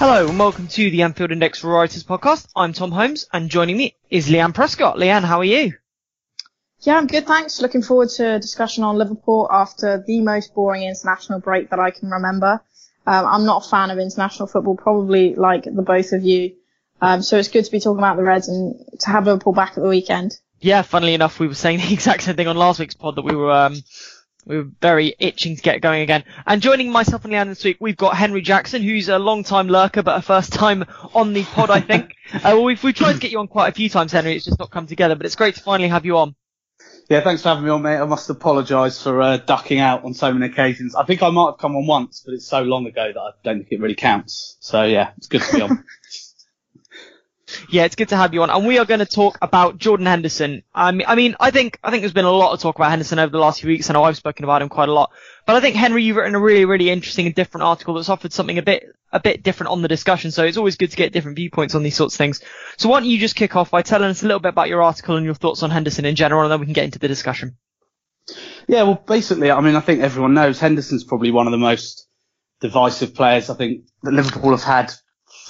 [0.00, 2.48] Hello and welcome to the Anfield Index Writers Podcast.
[2.56, 4.96] I'm Tom Holmes and joining me is Leanne Prescott.
[4.96, 5.74] Leanne, how are you?
[6.80, 7.60] Yeah, I'm good, thanks.
[7.60, 11.90] Looking forward to a discussion on Liverpool after the most boring international break that I
[11.90, 12.62] can remember.
[13.06, 16.54] Um, I'm not a fan of international football, probably like the both of you.
[17.02, 19.76] Um, so it's good to be talking about the Reds and to have Liverpool back
[19.76, 20.34] at the weekend.
[20.60, 23.22] Yeah, funnily enough, we were saying the exact same thing on last week's pod that
[23.22, 23.76] we were um,
[24.46, 26.24] we were very itching to get going again.
[26.46, 29.68] And joining myself and Leanne this week, we've got Henry Jackson, who's a long time
[29.68, 32.14] lurker, but a first time on the pod, I think.
[32.34, 34.36] uh, well, we've, we've tried to get you on quite a few times, Henry.
[34.36, 36.34] It's just not come together, but it's great to finally have you on.
[37.08, 37.96] Yeah, thanks for having me on, mate.
[37.96, 40.94] I must apologise for uh, ducking out on so many occasions.
[40.94, 43.30] I think I might have come on once, but it's so long ago that I
[43.42, 44.56] don't think it really counts.
[44.60, 45.84] So yeah, it's good to be on.
[47.68, 50.06] Yeah, it's good to have you on, and we are going to talk about Jordan
[50.06, 50.62] Henderson.
[50.74, 52.90] I mean, I mean, I think I think there's been a lot of talk about
[52.90, 53.90] Henderson over the last few weeks.
[53.90, 55.12] I know I've spoken about him quite a lot,
[55.46, 58.32] but I think Henry, you've written a really, really interesting and different article that's offered
[58.32, 60.30] something a bit a bit different on the discussion.
[60.30, 62.40] So it's always good to get different viewpoints on these sorts of things.
[62.76, 64.82] So why don't you just kick off by telling us a little bit about your
[64.82, 67.08] article and your thoughts on Henderson in general, and then we can get into the
[67.08, 67.56] discussion.
[68.68, 72.06] Yeah, well, basically, I mean, I think everyone knows Henderson's probably one of the most
[72.60, 74.92] divisive players I think that Liverpool have had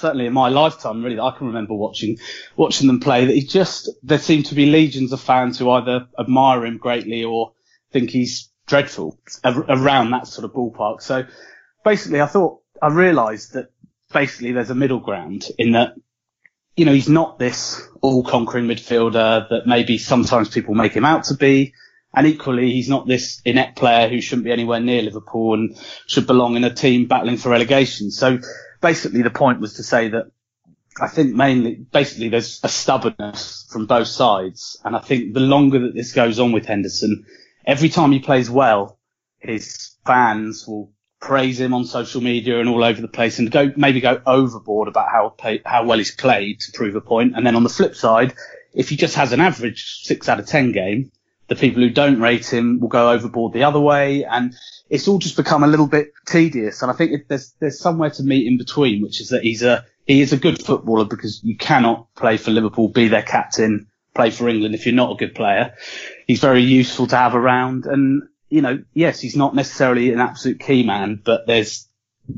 [0.01, 2.17] certainly in my lifetime, really, I can remember watching
[2.57, 3.25] watching them play.
[3.25, 7.23] That he just there seem to be legions of fans who either admire him greatly
[7.23, 7.53] or
[7.91, 11.01] think he's dreadful around that sort of ballpark.
[11.01, 11.25] So
[11.85, 13.71] basically, I thought I realised that
[14.11, 15.93] basically there's a middle ground in that.
[16.77, 21.35] You know, he's not this all-conquering midfielder that maybe sometimes people make him out to
[21.35, 21.73] be.
[22.13, 25.77] And equally, he's not this inept player who shouldn't be anywhere near Liverpool and
[26.07, 28.11] should belong in a team battling for relegation.
[28.11, 28.39] So
[28.81, 30.31] basically the point was to say that
[30.99, 34.79] I think mainly, basically there's a stubbornness from both sides.
[34.83, 37.25] And I think the longer that this goes on with Henderson,
[37.65, 38.99] every time he plays well,
[39.39, 40.91] his fans will
[41.21, 44.87] praise him on social media and all over the place and go, maybe go overboard
[44.87, 47.33] about how, how well he's played to prove a point.
[47.35, 48.33] And then on the flip side,
[48.73, 51.11] if he just has an average six out of 10 game,
[51.51, 54.23] the people who don't rate him will go overboard the other way.
[54.23, 54.55] And
[54.89, 56.81] it's all just become a little bit tedious.
[56.81, 59.85] And I think there's, there's somewhere to meet in between, which is that he's a,
[60.07, 64.29] he is a good footballer because you cannot play for Liverpool, be their captain, play
[64.31, 65.75] for England if you're not a good player.
[66.25, 67.85] He's very useful to have around.
[67.85, 71.85] And you know, yes, he's not necessarily an absolute key man, but there's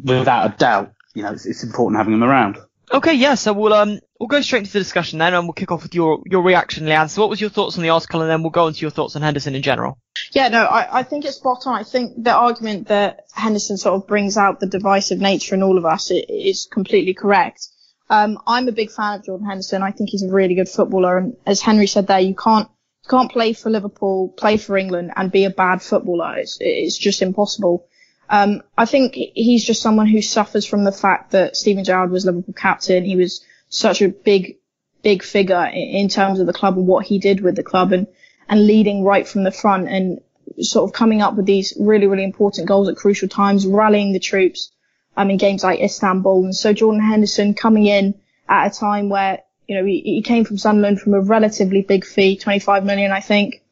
[0.04, 2.58] without a doubt, you know, it's, it's important having him around.
[2.92, 5.70] Okay, yeah, so we'll um we'll go straight into the discussion then, and we'll kick
[5.70, 7.10] off with your your reaction, Leanne.
[7.10, 9.18] So, what was your thoughts on the article, and then we'll go into your thoughts
[9.18, 9.98] on Henderson in general.
[10.32, 11.76] Yeah, no, I, I think it's spot on.
[11.76, 15.78] I think the argument that Henderson sort of brings out the divisive nature in all
[15.78, 17.68] of us is completely correct.
[18.10, 19.84] Um, I'm a big fan of Jordan Henderson.
[19.84, 22.70] I think he's a really good footballer, and as Henry said there, you can't
[23.04, 26.38] you can't play for Liverpool, play for England, and be a bad footballer.
[26.38, 27.88] It's, it's just impossible.
[28.30, 32.26] Um, I think he's just someone who suffers from the fact that Steven Gerrard was
[32.26, 33.04] Liverpool captain.
[33.04, 34.58] He was such a big,
[35.02, 38.08] big figure in, terms of the club and what he did with the club and,
[38.48, 40.22] and leading right from the front and
[40.60, 44.20] sort of coming up with these really, really important goals at crucial times, rallying the
[44.20, 44.72] troops
[45.18, 46.44] um, in games like Istanbul.
[46.46, 48.14] And so Jordan Henderson coming in
[48.48, 52.06] at a time where you know, he, he came from Sunderland from a relatively big
[52.06, 53.64] fee, 25 million, I think.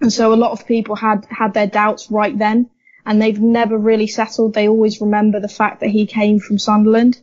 [0.00, 2.70] And so a lot of people had, had their doubts right then
[3.04, 4.54] and they've never really settled.
[4.54, 7.20] They always remember the fact that he came from Sunderland.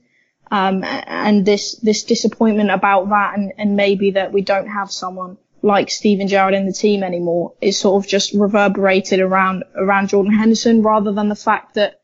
[0.52, 5.38] Um, and this, this disappointment about that and, and maybe that we don't have someone
[5.64, 10.34] like Steven Gerrard in the team anymore is sort of just reverberated around, around Jordan
[10.34, 12.02] Henderson rather than the fact that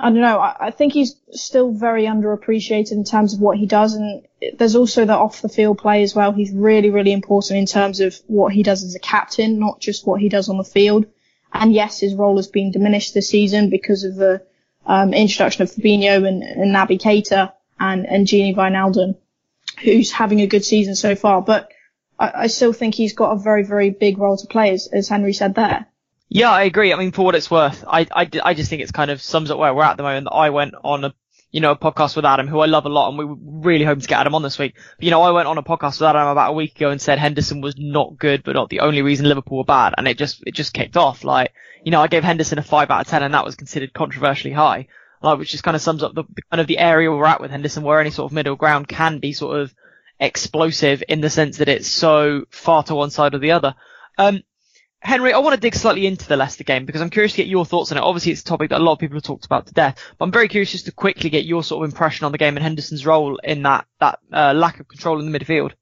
[0.00, 0.38] I don't know.
[0.38, 4.74] I, I, think he's still very underappreciated in terms of what he does, and there's
[4.74, 6.32] also the off the field play as well.
[6.32, 10.06] He's really, really important in terms of what he does as a captain, not just
[10.06, 11.04] what he does on the field.
[11.52, 14.42] And yes, his role has been diminished this season because of the
[14.86, 19.16] um, introduction of Fabinho and, and Naby Keita and and Gini Wijnaldum,
[19.82, 21.42] who's having a good season so far.
[21.42, 21.70] But
[22.18, 25.08] I, I still think he's got a very, very big role to play, as, as
[25.08, 25.86] Henry said there.
[26.28, 26.92] Yeah, I agree.
[26.92, 29.50] I mean, for what it's worth, I, I, I just think it's kind of sums
[29.50, 30.28] up where we're at, the moment.
[30.30, 31.14] I went on a,
[31.50, 33.84] you know, a podcast with Adam, who I love a lot, and we were really
[33.84, 34.74] hoping to get Adam on this week.
[34.76, 37.02] But, you know, I went on a podcast with Adam about a week ago and
[37.02, 40.18] said Henderson was not good, but not the only reason Liverpool were bad, and it
[40.18, 41.24] just, it just kicked off.
[41.24, 41.52] Like,
[41.84, 44.52] you know, I gave Henderson a five out of ten, and that was considered controversially
[44.52, 44.88] high.
[45.22, 47.50] Like, which just kind of sums up the, kind of the area we're at with
[47.50, 49.74] Henderson, where any sort of middle ground can be sort of
[50.18, 53.74] explosive in the sense that it's so far to one side or the other.
[54.16, 54.42] Um,
[55.02, 57.46] Henry, I want to dig slightly into the Leicester game because I'm curious to get
[57.46, 58.02] your thoughts on it.
[58.02, 60.26] Obviously, it's a topic that a lot of people have talked about to death, but
[60.26, 62.62] I'm very curious just to quickly get your sort of impression on the game and
[62.62, 65.72] Henderson's role in that that uh, lack of control in the midfield.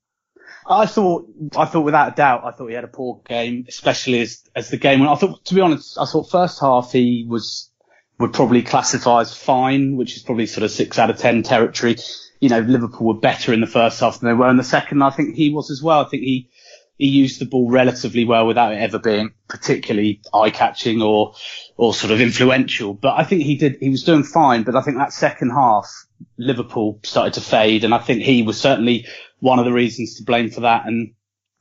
[0.69, 1.27] I thought,
[1.57, 4.69] I thought without a doubt, I thought he had a poor game, especially as as
[4.69, 5.11] the game went.
[5.11, 7.71] I thought, to be honest, I thought first half he was
[8.19, 11.97] would probably classify as fine, which is probably sort of six out of ten territory.
[12.41, 15.03] You know, Liverpool were better in the first half than they were in the second.
[15.03, 16.05] I think he was as well.
[16.05, 16.51] I think he
[16.99, 21.35] he used the ball relatively well without it ever being particularly eye catching or
[21.77, 22.93] or sort of influential.
[22.93, 24.65] But I think he did he was doing fine.
[24.65, 25.89] But I think that second half
[26.37, 29.07] Liverpool started to fade, and I think he was certainly
[29.41, 30.87] one of the reasons to blame for that.
[30.87, 31.15] And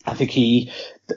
[0.05, 0.71] I think he,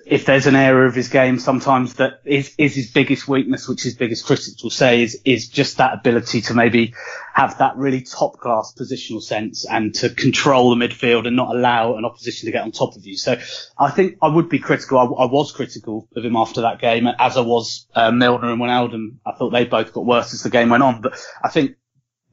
[0.05, 3.85] if there's an area of his game sometimes that is, is his biggest weakness, which
[3.85, 6.95] his biggest critics will say is, is just that ability to maybe
[7.33, 11.97] have that really top class positional sense and to control the midfield and not allow
[11.97, 13.17] an opposition to get on top of you.
[13.17, 13.39] So
[13.79, 14.99] I think I would be critical.
[14.99, 18.61] I, I was critical of him after that game, as I was uh, Milner and
[18.61, 19.19] Wijnaldum.
[19.25, 21.77] I thought they both got worse as the game went on, but I think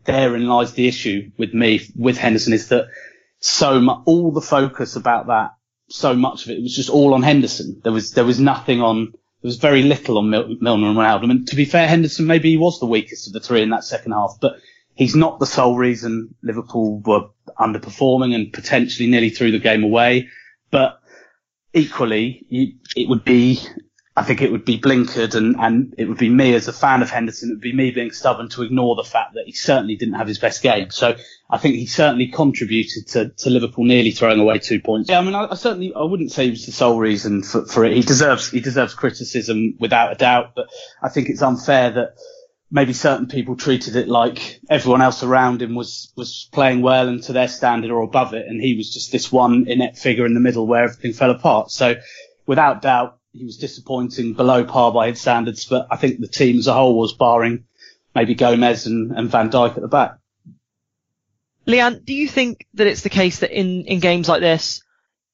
[0.05, 2.87] therein lies the issue with me, with Henderson is that
[3.47, 5.51] so much, all the focus about that
[5.89, 6.57] so much of it.
[6.57, 7.81] It was just all on Henderson.
[7.83, 9.11] There was there was nothing on.
[9.41, 11.29] There was very little on Mil- Milner and Ronaldo.
[11.29, 13.83] And to be fair, Henderson maybe he was the weakest of the three in that
[13.83, 14.57] second half, but
[14.95, 17.29] he's not the sole reason Liverpool were
[17.59, 20.27] underperforming and potentially nearly threw the game away.
[20.71, 20.99] But
[21.73, 23.59] equally, you, it would be
[24.17, 27.03] I think it would be blinkered and, and it would be me as a fan
[27.03, 29.95] of Henderson, it would be me being stubborn to ignore the fact that he certainly
[29.95, 30.89] didn't have his best game.
[30.89, 31.15] So
[31.47, 35.11] I think he certainly contributed to, to Liverpool nearly throwing away two points.
[35.11, 37.67] Yeah, I mean, I, I certainly, I wouldn't say he was the sole reason for,
[37.67, 37.93] for it.
[37.93, 42.15] He deserves, he deserves criticism without a doubt, but I think it's unfair that
[42.71, 47.21] maybe certain people treated it like everyone else around him was, was playing well and
[47.25, 48.47] to their standard or above it.
[48.47, 51.69] And he was just this one inept figure in the middle where everything fell apart.
[51.69, 51.97] So
[52.47, 56.57] without doubt, he was disappointing below par by his standards, but I think the team
[56.57, 57.65] as a whole was barring
[58.15, 60.17] maybe Gomez and, and Van Dijk at the back.
[61.67, 64.81] Leanne, do you think that it's the case that in, in games like this,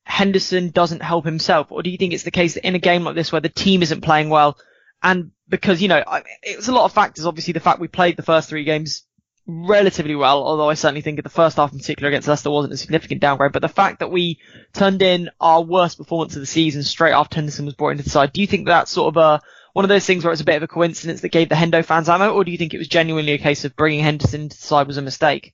[0.04, 3.04] Henderson doesn't help himself, or do you think it's the case that in a game
[3.04, 4.58] like this where the team isn't playing well,
[5.02, 6.04] and because you know
[6.42, 7.26] it's a lot of factors.
[7.26, 9.04] Obviously, the fact we played the first three games
[9.46, 12.78] relatively well, although I certainly think the first half in particular against Leicester wasn't a
[12.78, 13.52] significant downgrade.
[13.52, 14.40] But the fact that we
[14.74, 18.10] turned in our worst performance of the season straight after Henderson was brought into the
[18.10, 19.42] side, do you think that's sort of a
[19.74, 21.84] one of those things where it's a bit of a coincidence that gave the Hendo
[21.84, 24.56] fans ammo, or do you think it was genuinely a case of bringing Henderson into
[24.56, 25.54] the side was a mistake?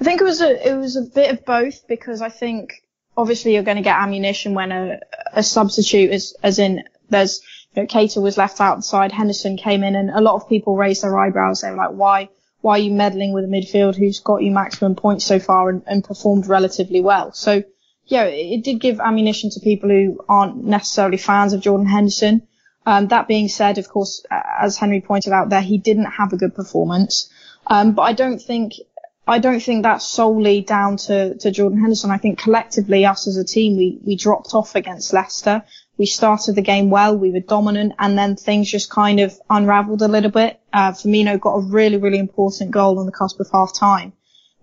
[0.00, 2.72] I think it was a it was a bit of both because I think
[3.16, 5.00] obviously you're going to get ammunition when a,
[5.32, 7.42] a substitute is as in there's
[7.76, 11.02] you know, Keita was left outside, Henderson came in, and a lot of people raised
[11.02, 11.60] their eyebrows.
[11.60, 12.30] They were like, why
[12.64, 15.82] why are you meddling with a midfield who's got you maximum points so far and,
[15.86, 17.30] and performed relatively well?
[17.32, 17.62] So,
[18.06, 22.48] yeah, it, it, did give ammunition to people who aren't necessarily fans of Jordan Henderson.
[22.86, 26.38] Um, that being said, of course, as Henry pointed out there, he didn't have a
[26.38, 27.30] good performance.
[27.66, 28.72] Um, but I don't think,
[29.26, 32.10] I don't think that's solely down to, to Jordan Henderson.
[32.10, 35.64] I think collectively, us as a team, we, we dropped off against Leicester
[35.96, 40.02] we started the game well, we were dominant, and then things just kind of unraveled
[40.02, 40.60] a little bit.
[40.72, 44.12] Uh, Firmino got a really, really important goal on the cusp of half time.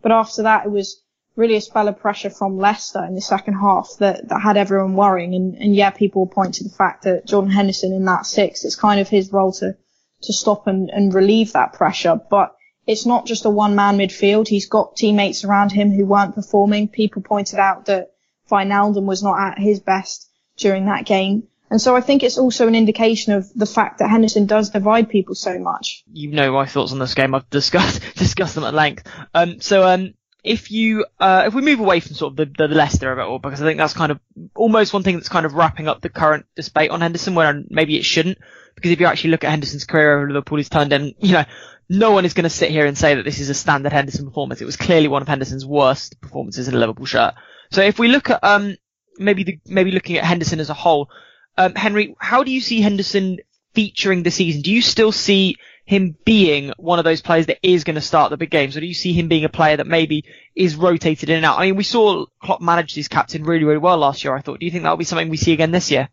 [0.01, 1.01] But after that, it was
[1.37, 4.95] really a spell of pressure from Leicester in the second half that, that had everyone
[4.95, 5.33] worrying.
[5.33, 8.75] And, and yeah, people point to the fact that Jordan Henderson in that six, it's
[8.75, 9.77] kind of his role to,
[10.23, 12.19] to stop and, and relieve that pressure.
[12.29, 12.53] But
[12.85, 14.49] it's not just a one man midfield.
[14.49, 16.89] He's got teammates around him who weren't performing.
[16.89, 18.11] People pointed out that
[18.49, 21.47] Wijnaldum was not at his best during that game.
[21.69, 25.09] And so I think it's also an indication of the fact that Henderson does divide
[25.09, 26.03] people so much.
[26.11, 27.33] You know my thoughts on this game.
[27.33, 29.07] I've discussed discussed them at length.
[29.33, 32.75] Um, so um, if you uh, if we move away from sort of the, the
[32.75, 34.19] Leicester of it all, because I think that's kind of
[34.53, 37.97] almost one thing that's kind of wrapping up the current debate on Henderson, where maybe
[37.97, 38.37] it shouldn't.
[38.75, 41.45] Because if you actually look at Henderson's career over Liverpool, he's turned in, you know,
[41.89, 44.25] no one is going to sit here and say that this is a standard Henderson
[44.25, 44.61] performance.
[44.61, 47.33] It was clearly one of Henderson's worst performances in a Liverpool shirt.
[47.71, 48.75] So if we look at um,
[49.21, 51.09] maybe the, maybe looking at Henderson as a whole,
[51.57, 53.39] um, Henry, how do you see Henderson
[53.73, 54.61] featuring the season?
[54.61, 58.29] Do you still see him being one of those players that is going to start
[58.29, 60.25] the big games, or do you see him being a player that maybe
[60.55, 61.59] is rotated in and out?
[61.59, 64.35] I mean, we saw Klopp manage his captain really, really well last year.
[64.35, 64.59] I thought.
[64.59, 66.09] Do you think that'll be something we see again this year?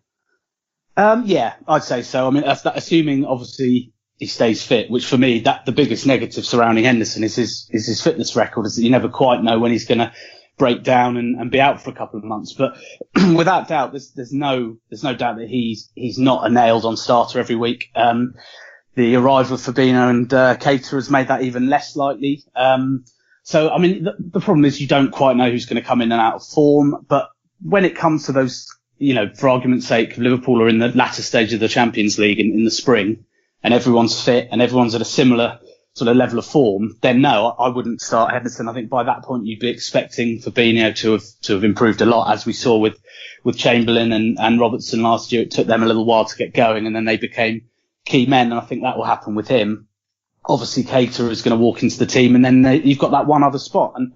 [0.96, 2.26] Um, yeah, I'd say so.
[2.26, 6.44] I mean, that's assuming obviously he stays fit, which for me, that the biggest negative
[6.44, 8.66] surrounding Henderson is his is his fitness record.
[8.66, 10.12] Is that you never quite know when he's going to
[10.58, 12.52] break down and, and be out for a couple of months.
[12.52, 12.76] But
[13.34, 16.96] without doubt, there's, there's no, there's no doubt that he's, he's not a nailed on
[16.96, 17.90] starter every week.
[17.94, 18.34] Um,
[18.94, 22.42] the arrival of Fabinho and, uh, Keita has made that even less likely.
[22.56, 23.04] Um,
[23.44, 26.02] So, I mean, the, the problem is you don't quite know who's going to come
[26.02, 27.30] in and out of form, but
[27.62, 28.66] when it comes to those,
[28.98, 32.40] you know, for argument's sake, Liverpool are in the latter stage of the Champions League
[32.40, 33.24] in, in the spring
[33.62, 35.60] and everyone's fit and everyone's at a similar
[35.98, 38.68] sort of level of form, then no, I wouldn't start Henderson.
[38.68, 42.06] I think by that point you'd be expecting Fabinho to have to have improved a
[42.06, 42.98] lot, as we saw with
[43.44, 45.42] with Chamberlain and, and Robertson last year.
[45.42, 47.62] It took them a little while to get going, and then they became
[48.04, 49.88] key men, and I think that will happen with him.
[50.44, 53.26] Obviously, Keita is going to walk into the team, and then they, you've got that
[53.26, 53.94] one other spot.
[53.96, 54.14] And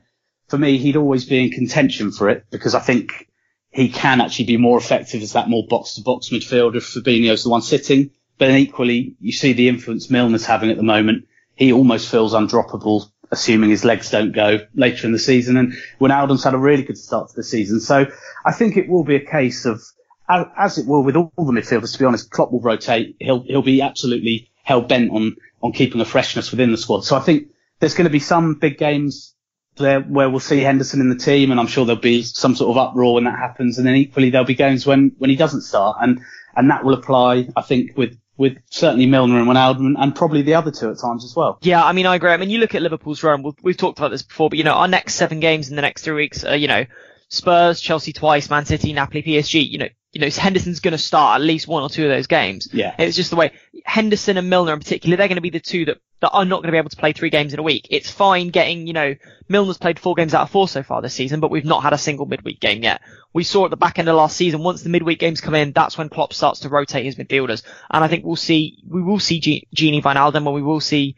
[0.48, 3.28] for me, he'd always be in contention for it because I think
[3.70, 6.76] he can actually be more effective as that more box to box midfielder.
[6.76, 10.76] If Fabinho's the one sitting, but then equally, you see the influence Milner's having at
[10.76, 15.56] the moment he almost feels undroppable, assuming his legs don't go later in the season.
[15.56, 17.80] And Wijnaldum's had a really good start to the season.
[17.80, 18.06] So
[18.44, 19.82] I think it will be a case of,
[20.28, 23.16] as it will with all the midfielders, to be honest, Klopp will rotate.
[23.20, 27.04] He'll, he'll be absolutely hell bent on, on keeping a freshness within the squad.
[27.04, 27.48] So I think
[27.80, 29.34] there's going to be some big games
[29.76, 32.70] there where we'll see Henderson in the team and I'm sure there'll be some sort
[32.70, 33.78] of uproar when that happens.
[33.78, 36.20] And then equally there'll be games when, when he doesn't start and,
[36.54, 40.54] and that will apply, I think, with, with certainly Milner and Wijnaldum and probably the
[40.54, 41.60] other two at times as well.
[41.62, 42.32] Yeah, I mean, I agree.
[42.32, 43.44] I mean, you look at Liverpool's run.
[43.44, 45.82] We've, we've talked about this before, but you know, our next seven games in the
[45.82, 46.84] next three weeks, are, you know,
[47.28, 49.70] Spurs, Chelsea twice, Man City, Napoli, PSG.
[49.70, 52.26] You know, you know, Henderson's going to start at least one or two of those
[52.26, 52.68] games.
[52.72, 52.96] Yeah.
[52.98, 53.52] It's just the way
[53.84, 56.58] Henderson and Milner in particular, they're going to be the two that, that are not
[56.58, 57.88] going to be able to play three games in a week.
[57.90, 59.16] It's fine getting, you know,
[59.48, 61.92] Milner's played four games out of four so far this season, but we've not had
[61.92, 63.02] a single midweek game yet.
[63.32, 65.72] We saw at the back end of last season, once the midweek games come in,
[65.72, 67.64] that's when Klopp starts to rotate his midfielders.
[67.90, 71.16] And I think we'll see, we will see G- Van Wijnaldum and we will see,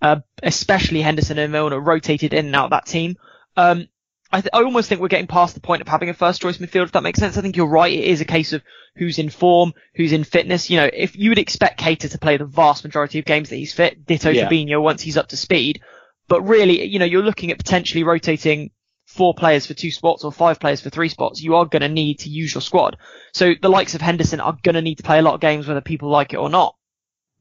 [0.00, 3.18] uh, especially Henderson and Milner rotated in and out of that team.
[3.58, 3.88] Um,
[4.32, 6.58] I, th- I almost think we're getting past the point of having a first choice
[6.58, 7.36] midfield, if that makes sense.
[7.36, 7.92] I think you're right.
[7.92, 8.62] It is a case of
[8.94, 10.70] who's in form, who's in fitness.
[10.70, 13.56] You know, if you would expect Keita to play the vast majority of games that
[13.56, 14.48] he's fit, ditto yeah.
[14.48, 15.80] Fabinho once he's up to speed.
[16.28, 18.70] But really, you know, you're looking at potentially rotating
[19.06, 21.42] four players for two spots or five players for three spots.
[21.42, 22.96] You are going to need to use your squad.
[23.34, 25.66] So the likes of Henderson are going to need to play a lot of games
[25.66, 26.76] whether people like it or not.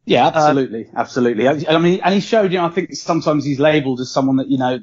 [0.06, 1.48] Yeah, absolutely, um, absolutely.
[1.48, 4.38] I, I mean, and he showed, you know, I think sometimes he's labelled as someone
[4.38, 4.80] that, you know,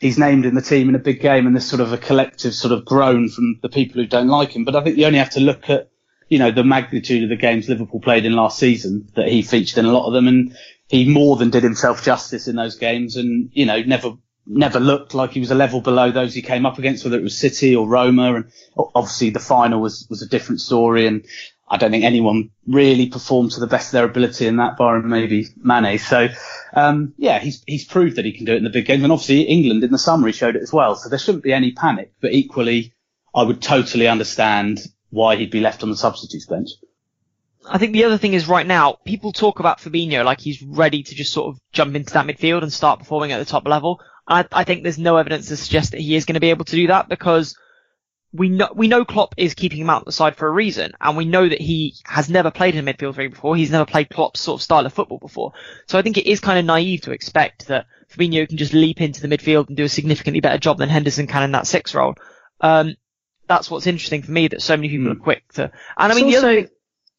[0.00, 2.54] he's named in the team in a big game and there's sort of a collective
[2.54, 4.64] sort of groan from the people who don't like him.
[4.64, 5.90] But I think you only have to look at,
[6.28, 9.78] you know, the magnitude of the games Liverpool played in last season that he featured
[9.78, 10.56] in a lot of them and
[10.88, 14.14] he more than did himself justice in those games and, you know, never,
[14.46, 17.22] never looked like he was a level below those he came up against, whether it
[17.22, 18.34] was City or Roma.
[18.34, 18.52] And
[18.94, 21.06] obviously the final was, was a different story.
[21.06, 21.24] And
[21.70, 24.96] I don't think anyone really performed to the best of their ability in that bar
[24.96, 25.98] and maybe Mane.
[26.00, 26.28] So,
[26.74, 29.04] um, yeah, he's, he's proved that he can do it in the big games.
[29.04, 30.96] And obviously England in the summer he showed it as well.
[30.96, 32.92] So there shouldn't be any panic, but equally
[33.32, 36.70] I would totally understand why he'd be left on the substitutes bench.
[37.64, 41.04] I think the other thing is right now, people talk about Fabinho like he's ready
[41.04, 44.00] to just sort of jump into that midfield and start performing at the top level.
[44.26, 46.64] I, I think there's no evidence to suggest that he is going to be able
[46.64, 47.56] to do that because
[48.32, 51.16] we know we know Klopp is keeping him out the side for a reason, and
[51.16, 53.56] we know that he has never played in a midfield three before.
[53.56, 55.52] He's never played Klopp's sort of style of football before.
[55.86, 59.00] So I think it is kind of naive to expect that Fabinho can just leap
[59.00, 61.94] into the midfield and do a significantly better job than Henderson can in that six
[61.94, 62.14] role.
[62.60, 62.94] Um,
[63.48, 65.16] that's what's interesting for me that so many people mm.
[65.16, 65.72] are quick to.
[65.98, 66.70] And I mean, also, the other thing,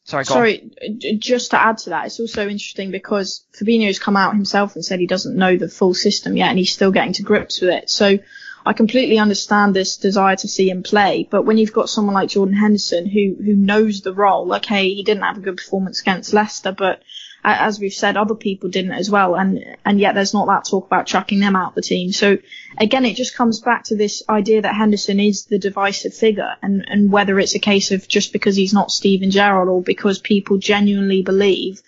[0.06, 0.72] sorry, sorry,
[1.20, 5.02] just to add to that, it's also interesting because Fabinho's come out himself and said
[5.02, 7.90] he doesn't know the full system yet, and he's still getting to grips with it.
[7.90, 8.18] So
[8.66, 12.30] I completely understand this desire to see him play, but when you've got someone like
[12.30, 16.34] Jordan Henderson who who knows the role, okay, he didn't have a good performance against
[16.34, 17.02] Leicester, but
[17.44, 20.86] as we've said, other people didn't as well, and and yet there's not that talk
[20.86, 22.12] about chucking them out the team.
[22.12, 22.38] So
[22.78, 26.86] again, it just comes back to this idea that Henderson is the divisive figure, and
[26.88, 30.58] and whether it's a case of just because he's not Steven Gerrard or because people
[30.58, 31.82] genuinely believe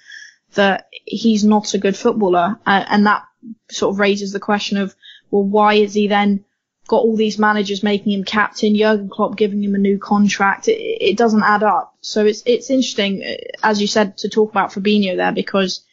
[0.56, 3.24] that he's not a good footballer, uh, and that
[3.70, 4.96] sort of raises the question of
[5.30, 6.46] well, why is he then
[6.88, 10.68] got all these managers making him captain, Jurgen Klopp giving him a new contract.
[10.68, 11.96] It, it, doesn't add up.
[12.02, 15.86] So it's it's interesting, uh, as you said, to talk about Fabinho there because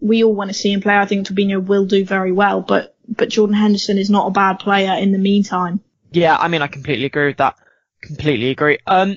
[0.00, 0.96] we all want to see him play.
[0.96, 4.58] I think Fabinho will do very well, but but Jordan Henderson is not a bad
[4.58, 5.80] player in the meantime.
[6.10, 7.56] Yeah, I mean, I completely agree with that.
[8.02, 8.78] Completely agree.
[8.86, 9.16] Um,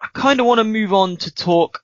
[0.00, 1.82] I kind of want to move on to talk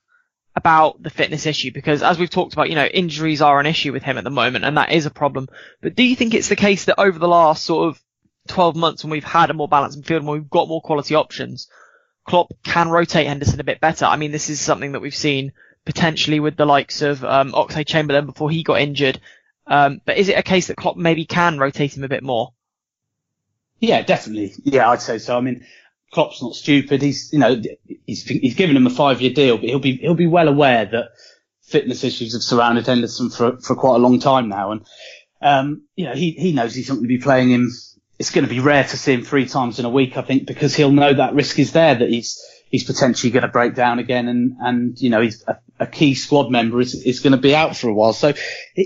[0.55, 3.93] about the fitness issue because as we've talked about, you know, injuries are an issue
[3.93, 5.47] with him at the moment and that is a problem.
[5.81, 8.01] But do you think it's the case that over the last sort of
[8.51, 11.67] 12 months when we've had a more balanced midfield and we've got more quality options,
[12.25, 14.05] Klopp can rotate Henderson a bit better.
[14.05, 15.53] I mean, this is something that we've seen
[15.85, 19.19] potentially with the likes of um, Oxlade Chamberlain before he got injured.
[19.65, 22.53] Um, but is it a case that Klopp maybe can rotate him a bit more?
[23.79, 24.53] Yeah, definitely.
[24.63, 25.37] Yeah, I'd say so.
[25.37, 25.65] I mean,
[26.11, 27.01] Klopp's not stupid.
[27.01, 27.59] He's, you know,
[28.05, 30.85] he's he's given him a five year deal, but he'll be he'll be well aware
[30.85, 31.09] that
[31.63, 34.85] fitness issues have surrounded Henderson for for quite a long time now, and
[35.41, 37.71] um, you know, he, he knows he's not going to be playing him.
[38.21, 40.45] It's going to be rare to see him three times in a week, I think,
[40.45, 43.97] because he'll know that risk is there that he's, he's potentially going to break down
[43.97, 47.39] again and, and, you know, he's a, a key squad member is, is going to
[47.39, 48.13] be out for a while.
[48.13, 48.33] So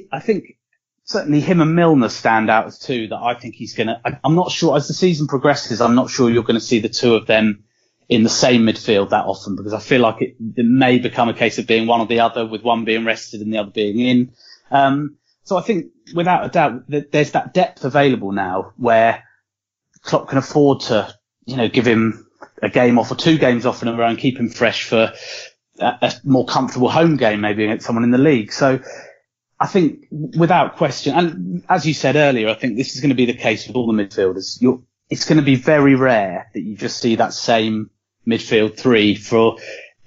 [0.09, 0.57] I think
[1.03, 4.35] certainly him and Milner stand out as two that I think he's going to, I'm
[4.35, 7.15] not sure as the season progresses, I'm not sure you're going to see the two
[7.15, 7.65] of them
[8.07, 11.33] in the same midfield that often because I feel like it, it may become a
[11.33, 13.99] case of being one or the other with one being rested and the other being
[13.99, 14.31] in.
[14.71, 19.23] Um, so I think without a doubt that there's that depth available now where
[20.01, 21.13] Klopp can afford to,
[21.45, 22.27] you know, give him
[22.61, 25.13] a game off or two games off in a row and keep him fresh for
[25.79, 28.51] a, a more comfortable home game maybe against someone in the league.
[28.51, 28.79] So
[29.59, 33.15] I think without question, and as you said earlier, I think this is going to
[33.15, 34.59] be the case with all the midfielders.
[34.59, 37.91] You're, it's going to be very rare that you just see that same
[38.27, 39.57] midfield three for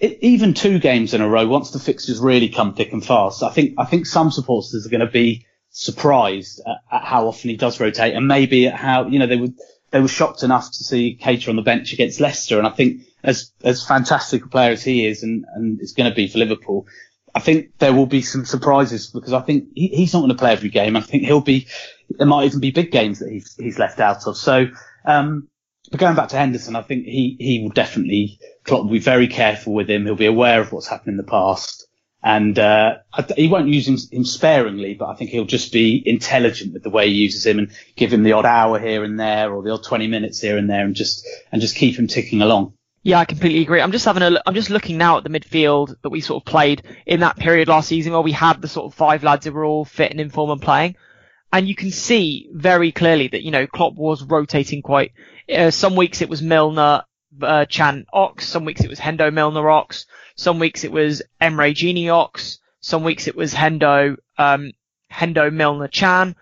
[0.01, 3.43] even two games in a row once the fixtures really come thick and fast.
[3.43, 7.51] I think I think some supporters are going to be surprised at, at, how often
[7.51, 9.49] he does rotate and maybe at how you know they were
[9.91, 13.03] they were shocked enough to see Keita on the bench against Leicester and I think
[13.23, 16.39] as as fantastic a player as he is and and is going to be for
[16.39, 16.87] Liverpool.
[17.35, 20.39] I think there will be some surprises because I think he, he's not going to
[20.39, 20.97] play every game.
[20.97, 21.69] I think he'll be,
[22.09, 24.37] there might even be big games that he's, he's left out of.
[24.37, 24.69] So,
[25.05, 25.49] um,
[25.91, 29.29] but going back to Henderson, I think he, he will definitely, Klopp will be very
[29.29, 30.05] careful with him.
[30.05, 31.87] He'll be aware of what's happened in the past.
[32.23, 32.97] And, uh,
[33.37, 36.91] he won't use him, him sparingly, but I think he'll just be intelligent with the
[36.91, 39.71] way he uses him and give him the odd hour here and there or the
[39.71, 42.75] odd 20 minutes here and there and just, and just keep him ticking along.
[43.03, 43.81] Yeah, I completely agree.
[43.81, 46.47] I'm just having a, I'm just looking now at the midfield that we sort of
[46.47, 49.53] played in that period last season where we had the sort of five lads who
[49.53, 50.97] were all fit and in form and playing.
[51.53, 55.13] And you can see very clearly that, you know, Klopp was rotating quite
[55.53, 57.05] uh, some weeks it was Milner,
[57.43, 58.47] uh, Can Ox.
[58.47, 60.07] Some weeks it was Hendo Milner Ox.
[60.37, 62.59] Some weeks it was Emre Gini Ox.
[62.81, 64.73] Some weeks it was Hendo, um,
[65.13, 66.37] Hendo Milner Can.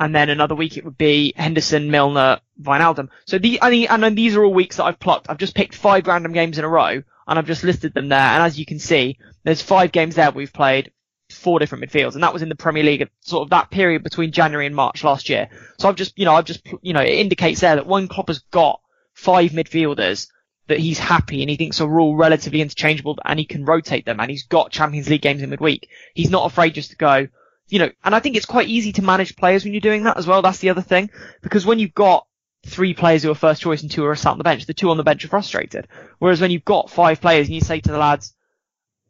[0.00, 3.10] And then another week it would be Henderson, Milner, Wijnaldum.
[3.26, 5.30] So the, I mean, and then these are all weeks that I've plucked.
[5.30, 8.18] I've just picked five random games in a row and I've just listed them there.
[8.18, 10.90] And as you can see, there's five games there we've played
[11.30, 14.32] four different midfields, and that was in the Premier League sort of that period between
[14.32, 15.48] January and March last year.
[15.78, 18.28] So I've just, you know, I've just, you know, it indicates there that one Klopp
[18.28, 18.80] has got
[19.14, 20.28] five midfielders
[20.66, 24.18] that he's happy and he thinks are all relatively interchangeable and he can rotate them
[24.18, 25.88] and he's got Champions League games in midweek.
[26.14, 27.28] He's not afraid just to go,
[27.68, 30.16] you know, and I think it's quite easy to manage players when you're doing that
[30.16, 30.42] as well.
[30.42, 31.10] That's the other thing
[31.42, 32.26] because when you've got
[32.66, 34.90] three players who are first choice and two are sat on the bench, the two
[34.90, 35.86] on the bench are frustrated.
[36.18, 38.34] Whereas when you've got five players and you say to the lads,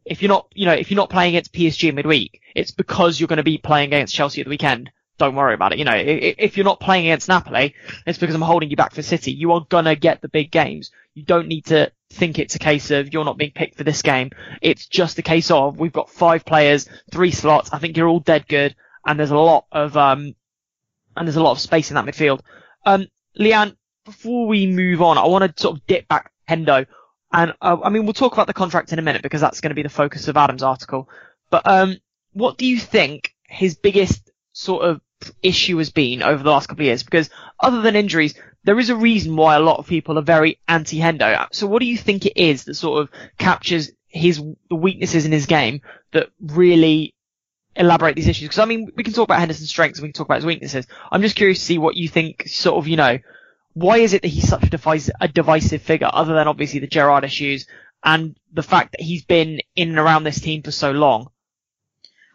[0.05, 3.27] if you're not, you know, if you're not playing against PSG midweek, it's because you're
[3.27, 4.91] going to be playing against Chelsea at the weekend.
[5.17, 5.79] Don't worry about it.
[5.79, 7.73] You know, if you're not playing against Napoli,
[8.05, 9.31] it's because I'm holding you back for City.
[9.31, 10.91] You are gonna get the big games.
[11.13, 14.01] You don't need to think it's a case of you're not being picked for this
[14.01, 14.31] game.
[14.61, 17.69] It's just a case of we've got five players, three slots.
[17.71, 20.35] I think you're all dead good, and there's a lot of um,
[21.15, 22.41] and there's a lot of space in that midfield.
[22.85, 23.07] Um,
[23.39, 26.87] Leanne, before we move on, I want to sort of dip back Hendo.
[27.31, 29.71] And uh, I mean, we'll talk about the contract in a minute because that's going
[29.71, 31.09] to be the focus of Adam's article.
[31.49, 31.97] But um,
[32.33, 35.01] what do you think his biggest sort of
[35.41, 37.03] issue has been over the last couple of years?
[37.03, 40.59] Because other than injuries, there is a reason why a lot of people are very
[40.67, 41.47] anti-Hendo.
[41.51, 45.31] So what do you think it is that sort of captures his the weaknesses in
[45.31, 45.81] his game
[46.13, 47.13] that really
[47.75, 48.47] elaborate these issues?
[48.47, 50.45] Because I mean, we can talk about Henderson's strengths and we can talk about his
[50.45, 50.87] weaknesses.
[51.11, 53.19] I'm just curious to see what you think, sort of, you know,
[53.75, 56.87] why is it that he's such a divisive, a divisive figure, other than obviously the
[56.87, 57.67] Gerrard issues
[58.03, 61.29] and the fact that he's been in and around this team for so long?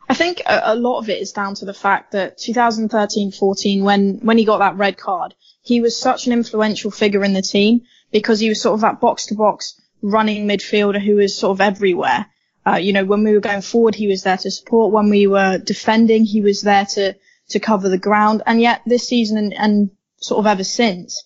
[0.09, 4.18] I think a, a lot of it is down to the fact that 2013-14, when
[4.22, 7.83] when he got that red card, he was such an influential figure in the team
[8.12, 11.61] because he was sort of that box to box running midfielder who was sort of
[11.61, 12.26] everywhere.
[12.66, 14.92] Uh, you know, when we were going forward, he was there to support.
[14.92, 17.16] When we were defending, he was there to
[17.48, 18.42] to cover the ground.
[18.44, 21.24] And yet this season and, and sort of ever since,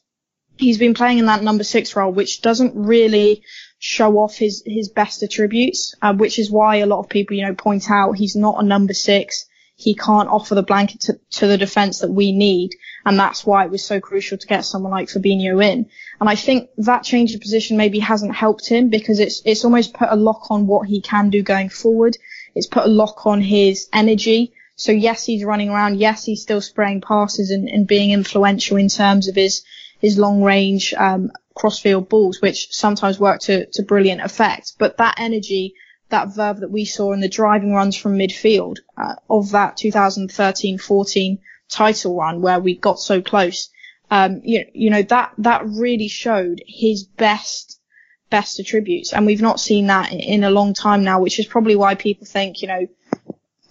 [0.56, 3.42] he's been playing in that number six role, which doesn't really
[3.78, 7.44] show off his, his best attributes, uh, which is why a lot of people, you
[7.44, 9.46] know, point out he's not a number six.
[9.76, 12.70] He can't offer the blanket to, to the defense that we need.
[13.04, 15.86] And that's why it was so crucial to get someone like Fabinho in.
[16.20, 19.92] And I think that change of position maybe hasn't helped him because it's, it's almost
[19.92, 22.16] put a lock on what he can do going forward.
[22.54, 24.52] It's put a lock on his energy.
[24.76, 25.98] So yes, he's running around.
[25.98, 29.64] Yes, he's still spraying passes and, and being influential in terms of his
[30.04, 34.74] his long range um, crossfield balls, which sometimes work to, to brilliant effect.
[34.78, 35.74] But that energy,
[36.10, 41.38] that verve that we saw in the driving runs from midfield uh, of that 2013-14
[41.70, 43.70] title run where we got so close,
[44.10, 47.80] um, you, you know that that really showed his best
[48.28, 51.76] best attributes, and we've not seen that in a long time now, which is probably
[51.76, 52.86] why people think, you know,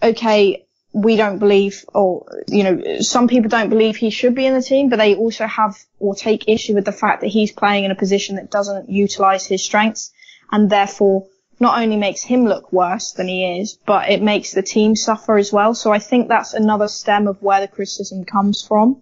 [0.02, 4.53] okay, we don't believe, or, you know, some people don't believe he should be in
[4.53, 7.84] the team, but they also have or take issue with the fact that he's playing
[7.84, 10.12] in a position that doesn't utilize his strengths
[10.51, 11.27] and therefore
[11.60, 15.38] not only makes him look worse than he is, but it makes the team suffer
[15.38, 15.73] as well.
[15.73, 19.01] So I think that's another stem of where the criticism comes from.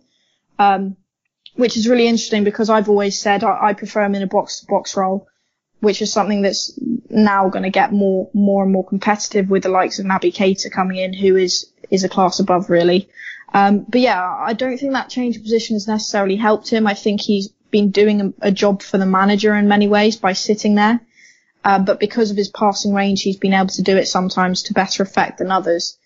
[0.58, 0.96] Um,
[1.56, 4.62] which is really interesting because I've always said I, I prefer him in a box
[4.62, 5.28] to box role,
[5.80, 9.70] which is something that's now going to get more, more and more competitive with the
[9.70, 13.10] likes of Naby Keita coming in, who is, is a class above really.
[13.54, 16.88] Um, but yeah, I don't think that change of position has necessarily helped him.
[16.88, 20.34] I think he's been doing a, a job for the manager in many ways by
[20.34, 21.02] sitting there.
[21.64, 24.74] Uh, but because of his passing range, he's been able to do it sometimes to
[24.74, 25.98] better effect than others.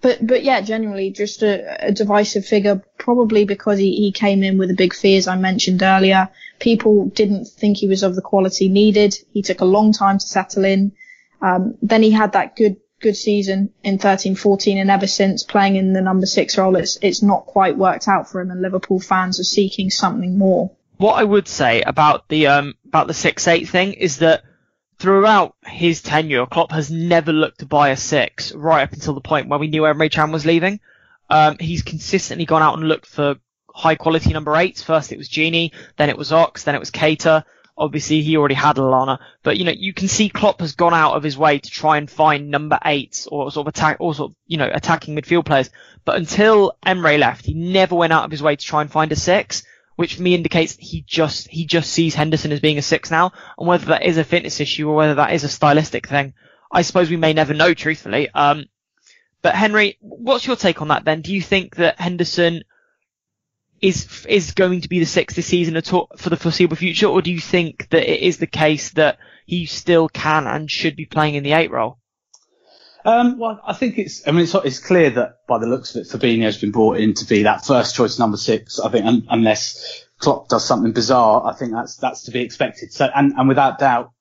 [0.00, 4.58] But, but yeah, generally just a, a divisive figure, probably because he, he came in
[4.58, 6.28] with the big fears I mentioned earlier.
[6.60, 9.16] People didn't think he was of the quality needed.
[9.32, 10.92] He took a long time to settle in.
[11.40, 15.92] Um, then he had that good good season in 13-14 and ever since playing in
[15.92, 19.38] the number six role it's it's not quite worked out for him and Liverpool fans
[19.38, 20.72] are seeking something more.
[20.96, 24.42] What I would say about the um about the six eight thing is that
[24.98, 29.20] throughout his tenure, Klopp has never looked to buy a six right up until the
[29.20, 30.80] point where we knew Emre Can was leaving.
[31.28, 33.36] Um, he's consistently gone out and looked for
[33.74, 34.82] high quality number eights.
[34.82, 37.44] First it was Gini, then it was Ox, then it was Keita.
[37.76, 41.14] Obviously he already had Lallana, but you know, you can see Klopp has gone out
[41.14, 44.30] of his way to try and find number eights or sort of attack, or sort
[44.30, 45.70] of, you know, attacking midfield players.
[46.04, 49.10] But until Emre left, he never went out of his way to try and find
[49.10, 49.64] a six
[49.96, 53.32] which for me indicates he just he just sees Henderson as being a six now,
[53.58, 56.34] and whether that is a fitness issue or whether that is a stylistic thing,
[56.70, 58.28] I suppose we may never know, truthfully.
[58.30, 58.64] Um,
[59.42, 61.20] but Henry, what's your take on that then?
[61.20, 62.64] Do you think that Henderson
[63.84, 67.06] is is going to be the six this season at all for the foreseeable future,
[67.06, 70.96] or do you think that it is the case that he still can and should
[70.96, 71.98] be playing in the eight role?
[73.04, 76.00] Um, well, I think it's, I mean, it's, it's, clear that by the looks of
[76.00, 78.80] it, Fabinho's been brought in to be that first choice number six.
[78.80, 82.94] I think un, unless Klopp does something bizarre, I think that's, that's to be expected.
[82.94, 84.12] So, and, and without doubt,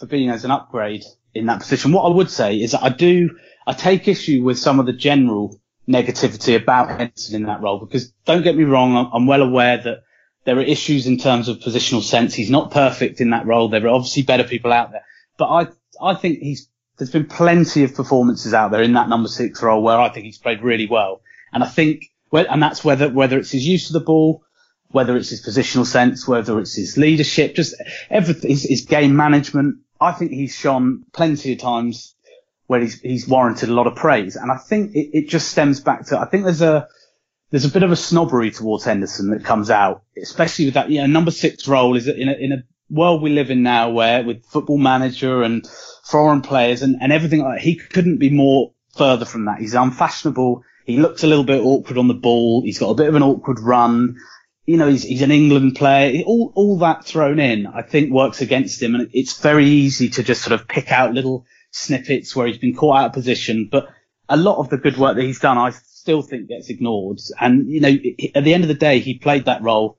[0.00, 1.92] Fabinho's an upgrade in that position.
[1.92, 3.30] What I would say is that I do,
[3.64, 8.10] I take issue with some of the general negativity about Henderson in that role because
[8.24, 10.04] don't get me wrong, I'm, I'm well aware that
[10.44, 12.34] there are issues in terms of positional sense.
[12.34, 13.68] He's not perfect in that role.
[13.68, 15.04] There are obviously better people out there,
[15.36, 15.66] but I,
[16.00, 16.68] I think he's
[16.98, 20.26] there's been plenty of performances out there in that number six role where I think
[20.26, 21.22] he's played really well.
[21.52, 24.44] And I think, and that's whether, whether it's his use of the ball,
[24.90, 27.74] whether it's his positional sense, whether it's his leadership, just
[28.10, 29.78] everything, his, his game management.
[30.00, 32.14] I think he's shone plenty of times
[32.66, 34.36] where he's, he's warranted a lot of praise.
[34.36, 36.88] And I think it, it just stems back to, I think there's a,
[37.50, 41.00] there's a bit of a snobbery towards Henderson that comes out, especially with that, you
[41.00, 44.24] know, number six role is in a, in a world we live in now where
[44.24, 45.66] with football manager and
[46.04, 49.58] foreign players and, and everything like that, he couldn't be more further from that.
[49.58, 50.62] He's unfashionable.
[50.84, 52.62] He looks a little bit awkward on the ball.
[52.62, 54.16] He's got a bit of an awkward run.
[54.66, 56.22] You know, he's, he's an England player.
[56.24, 58.94] All, all that thrown in, I think works against him.
[58.94, 62.76] And it's very easy to just sort of pick out little snippets where he's been
[62.76, 63.68] caught out of position.
[63.70, 63.88] But
[64.28, 67.18] a lot of the good work that he's done, I still think gets ignored.
[67.40, 67.96] And, you know,
[68.34, 69.98] at the end of the day, he played that role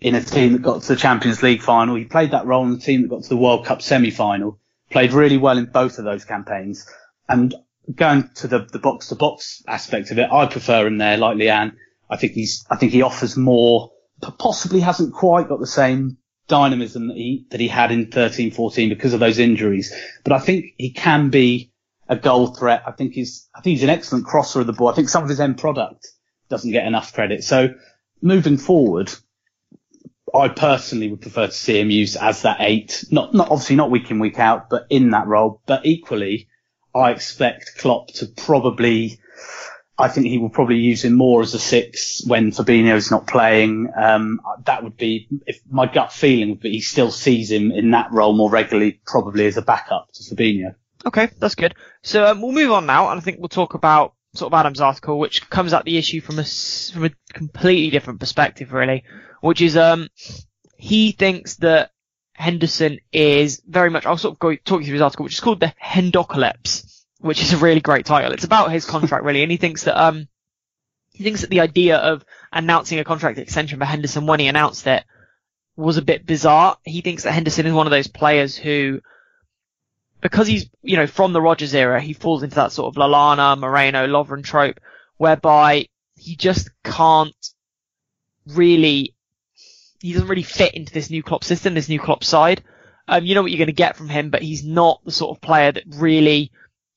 [0.00, 1.96] in a team that got to the Champions League final.
[1.96, 5.12] He played that role in a team that got to the World Cup semi-final played
[5.12, 6.88] really well in both of those campaigns.
[7.28, 7.54] And
[7.94, 11.36] going to the, the box to box aspect of it, I prefer him there, like
[11.36, 11.74] Leanne.
[12.10, 13.92] I think he's, I think he offers more,
[14.38, 16.17] possibly hasn't quite got the same
[16.48, 19.94] dynamism that he, that he had in 13, 14 because of those injuries.
[20.24, 21.72] But I think he can be
[22.08, 22.82] a goal threat.
[22.86, 24.88] I think he's, I think he's an excellent crosser of the ball.
[24.88, 26.08] I think some of his end product
[26.48, 27.44] doesn't get enough credit.
[27.44, 27.74] So
[28.22, 29.12] moving forward,
[30.34, 33.90] I personally would prefer to see him used as that eight, not, not obviously not
[33.90, 35.62] week in, week out, but in that role.
[35.66, 36.48] But equally,
[36.94, 39.20] I expect Klopp to probably,
[39.98, 43.26] I think he will probably use him more as a six when Fabinho is not
[43.26, 43.90] playing.
[43.96, 47.90] Um, that would be, if my gut feeling would be he still sees him in
[47.90, 50.74] that role more regularly, probably as a backup to Fabinho.
[51.04, 51.74] Okay, that's good.
[52.02, 54.80] So um, we'll move on now, and I think we'll talk about sort of Adam's
[54.80, 59.04] article, which comes at the issue from a from a completely different perspective, really
[59.40, 60.08] which is um
[60.76, 61.90] he thinks that
[62.34, 64.06] Henderson is very much.
[64.06, 67.42] I'll sort of go talk you through his article, which is called the Hendocalypse, which
[67.42, 68.32] is a really great title.
[68.32, 70.28] It's about his contract really, and he thinks that um
[71.12, 74.86] he thinks that the idea of announcing a contract extension for Henderson when he announced
[74.86, 75.04] it
[75.76, 76.76] was a bit bizarre.
[76.84, 79.00] He thinks that Henderson is one of those players who,
[80.20, 83.58] because he's you know from the Rodgers era, he falls into that sort of Lallana,
[83.58, 84.80] Moreno, Lovren trope,
[85.16, 87.34] whereby he just can't
[88.46, 89.14] really
[90.00, 92.62] he doesn't really fit into this new Klopp system, this new Klopp side.
[93.08, 95.36] Um, you know what you're going to get from him, but he's not the sort
[95.36, 96.52] of player that really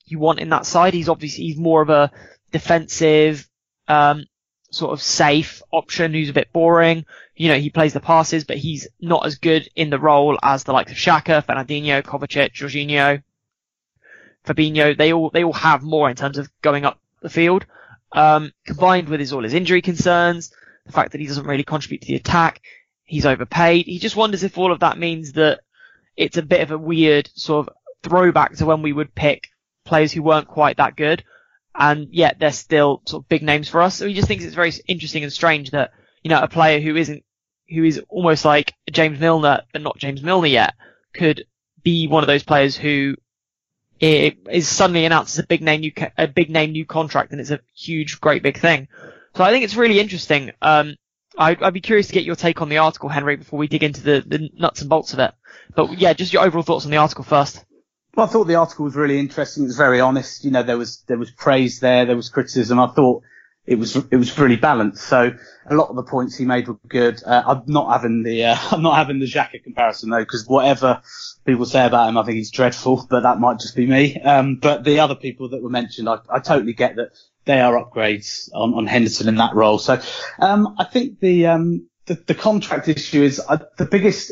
[0.05, 0.93] you want in that side.
[0.93, 2.11] He's obviously he's more of a
[2.51, 3.47] defensive,
[3.87, 4.25] um,
[4.71, 7.05] sort of safe option who's a bit boring.
[7.35, 10.63] You know, he plays the passes, but he's not as good in the role as
[10.63, 13.21] the likes of Xhaka, Fernandinho, Kovacic, Jorginho,
[14.45, 14.97] Fabinho.
[14.97, 17.65] They all, they all have more in terms of going up the field.
[18.13, 20.53] Um, combined with his, all his injury concerns,
[20.85, 22.61] the fact that he doesn't really contribute to the attack,
[23.05, 23.85] he's overpaid.
[23.85, 25.61] He just wonders if all of that means that
[26.17, 29.47] it's a bit of a weird sort of throwback to when we would pick
[29.85, 31.23] players who weren't quite that good,
[31.75, 33.95] and yet they're still sort of big names for us.
[33.95, 35.91] So he just thinks it's very interesting and strange that
[36.23, 37.23] you know a player who isn't
[37.69, 40.75] who is almost like James Milner but not James Milner yet
[41.13, 41.45] could
[41.83, 43.15] be one of those players who
[43.99, 47.51] is suddenly announced as a big name new a big name new contract and it's
[47.51, 48.87] a huge great big thing.
[49.35, 50.51] So I think it's really interesting.
[50.61, 50.95] Um,
[51.37, 53.83] I'd, I'd, be curious to get your take on the article, Henry, before we dig
[53.83, 55.31] into the, the nuts and bolts of it.
[55.73, 57.63] But yeah, just your overall thoughts on the article first.
[58.15, 59.63] Well, I thought the article was really interesting.
[59.63, 60.43] It was very honest.
[60.43, 62.79] You know, there was there was praise there, there was criticism.
[62.79, 63.23] I thought
[63.65, 65.03] it was it was really balanced.
[65.03, 65.31] So
[65.65, 67.21] a lot of the points he made were good.
[67.23, 71.01] Uh, I'm not having the uh, I'm not having the Xhaka comparison though, because whatever
[71.45, 73.07] people say about him, I think he's dreadful.
[73.09, 74.19] But that might just be me.
[74.19, 77.11] Um, but the other people that were mentioned, I, I totally get that
[77.45, 79.79] they are upgrades on, on Henderson in that role.
[79.79, 79.99] So
[80.39, 84.31] um, I think the, um, the, the contract issue is uh, the biggest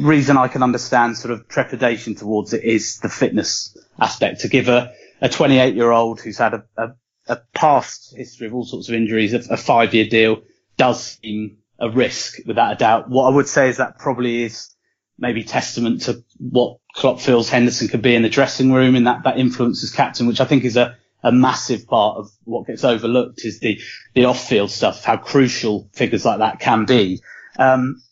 [0.00, 4.40] reason I can understand sort of trepidation towards it is the fitness aspect.
[4.40, 6.88] To give a, a 28 year old who's had a, a,
[7.28, 10.42] a, past history of all sorts of injuries, a, a five year deal
[10.76, 13.08] does seem a risk without a doubt.
[13.08, 14.74] What I would say is that probably is
[15.18, 19.24] maybe testament to what Klopp feels Henderson could be in the dressing room and that,
[19.24, 22.84] that influence as captain, which I think is a, a massive part of what gets
[22.84, 23.80] overlooked is the,
[24.14, 27.20] the off-field stuff, how crucial figures like that can be.
[27.58, 28.02] Um,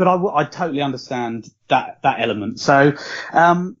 [0.00, 2.58] but I, I totally understand that, that element.
[2.58, 2.94] So,
[3.34, 3.76] um,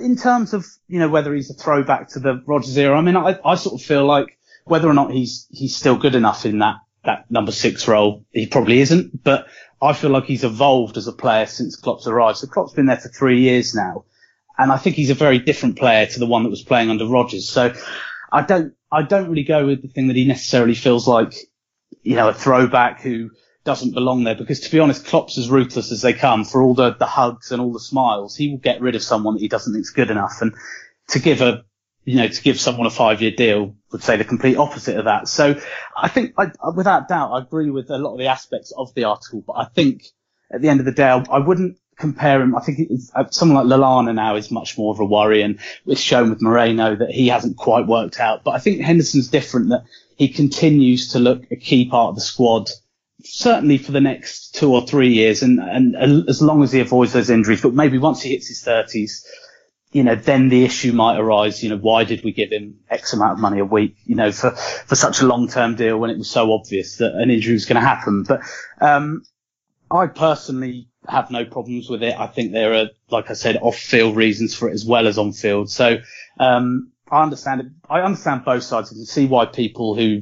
[0.00, 3.18] in terms of, you know, whether he's a throwback to the Rodgers era, I mean,
[3.18, 6.60] I, I sort of feel like whether or not he's, he's still good enough in
[6.60, 9.46] that, that number six role, he probably isn't, but
[9.82, 12.38] I feel like he's evolved as a player since Klopp's arrived.
[12.38, 14.06] So Klopp's been there for three years now.
[14.56, 17.06] And I think he's a very different player to the one that was playing under
[17.06, 17.46] Rodgers.
[17.46, 17.74] So
[18.32, 21.34] I don't, I don't really go with the thing that he necessarily feels like,
[22.02, 23.32] you know, a throwback who
[23.68, 26.72] doesn't belong there because to be honest, Klopp's as ruthless as they come for all
[26.72, 28.34] the, the hugs and all the smiles.
[28.34, 30.38] He will get rid of someone that he doesn't think is good enough.
[30.40, 30.54] And
[31.08, 31.66] to give a,
[32.06, 35.04] you know, to give someone a five year deal would say the complete opposite of
[35.04, 35.28] that.
[35.28, 35.60] So
[35.94, 39.04] I think I, without doubt, I agree with a lot of the aspects of the
[39.04, 40.06] article, but I think
[40.50, 42.56] at the end of the day, I, wouldn't compare him.
[42.56, 46.00] I think uh, someone like Lallana now is much more of a worry, and it's
[46.00, 48.44] shown with Moreno that he hasn't quite worked out.
[48.44, 49.84] But I think Henderson's different that
[50.16, 52.70] he continues to look a key part of the squad,
[53.22, 55.96] certainly for the next two or three years, and and
[56.28, 57.62] as long as he avoids those injuries.
[57.62, 59.26] But maybe once he hits his thirties.
[59.90, 61.62] You know, then the issue might arise.
[61.62, 63.96] You know, why did we give him X amount of money a week?
[64.04, 67.14] You know, for for such a long term deal when it was so obvious that
[67.14, 68.24] an injury was going to happen.
[68.24, 68.42] But
[68.82, 69.22] um,
[69.90, 72.14] I personally have no problems with it.
[72.20, 75.70] I think there are, like I said, off-field reasons for it as well as on-field.
[75.70, 75.96] So
[76.38, 77.66] um, I understand it.
[77.88, 78.92] I understand both sides.
[78.92, 80.20] I can see why people who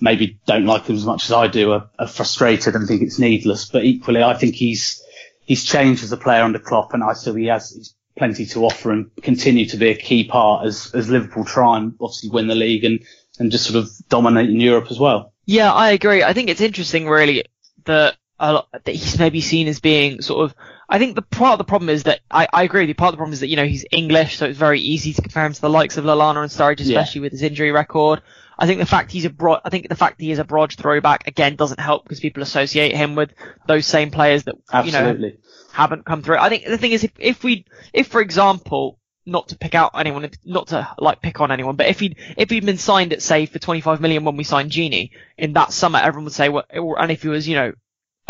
[0.00, 3.18] maybe don't like him as much as I do are, are frustrated and think it's
[3.18, 3.66] needless.
[3.66, 5.02] But equally, I think he's
[5.40, 8.64] he's changed as a player under Klopp, and I still he has he's plenty to
[8.64, 12.46] offer and continue to be a key part as as Liverpool try and obviously win
[12.46, 13.00] the league and
[13.38, 15.32] and just sort of dominate in Europe as well.
[15.46, 16.22] Yeah, I agree.
[16.22, 17.44] I think it's interesting, really,
[17.84, 20.54] that uh, that he's maybe seen as being sort of.
[20.88, 22.94] I think the part of the problem is that I, I agree with you.
[22.94, 25.22] Part of the problem is that you know he's English, so it's very easy to
[25.22, 27.24] compare him to the likes of Lallana and Sturridge, especially yeah.
[27.24, 28.22] with his injury record.
[28.60, 30.72] I think the fact he's a broad, I think the fact he is a broad
[30.74, 33.32] throwback again doesn't help because people associate him with
[33.66, 35.28] those same players that Absolutely.
[35.28, 35.40] you know
[35.72, 36.36] haven't come through.
[36.36, 39.92] I think the thing is if if we if for example not to pick out
[39.94, 43.22] anyone, not to like pick on anyone, but if he'd if he'd been signed at
[43.22, 46.64] say for 25 million when we signed Gini in that summer, everyone would say, well,
[46.98, 47.72] and if he was you know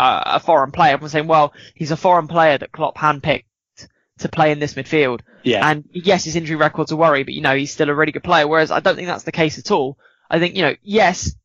[0.01, 0.93] uh, a foreign player.
[0.93, 3.43] Everyone's saying, well, he's a foreign player that Klopp handpicked
[4.19, 5.21] to play in this midfield.
[5.43, 5.67] Yeah.
[5.67, 8.23] And yes, his injury record's a worry, but you know, he's still a really good
[8.23, 8.47] player.
[8.47, 9.97] Whereas I don't think that's the case at all.
[10.31, 11.35] I think, you know, yes,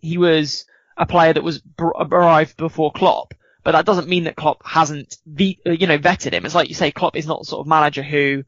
[0.00, 4.34] he was a player that was br- arrived before Klopp, but that doesn't mean that
[4.34, 6.44] Klopp hasn't, ve- uh, you know, vetted him.
[6.44, 8.42] It's like you say, Klopp is not the sort of manager who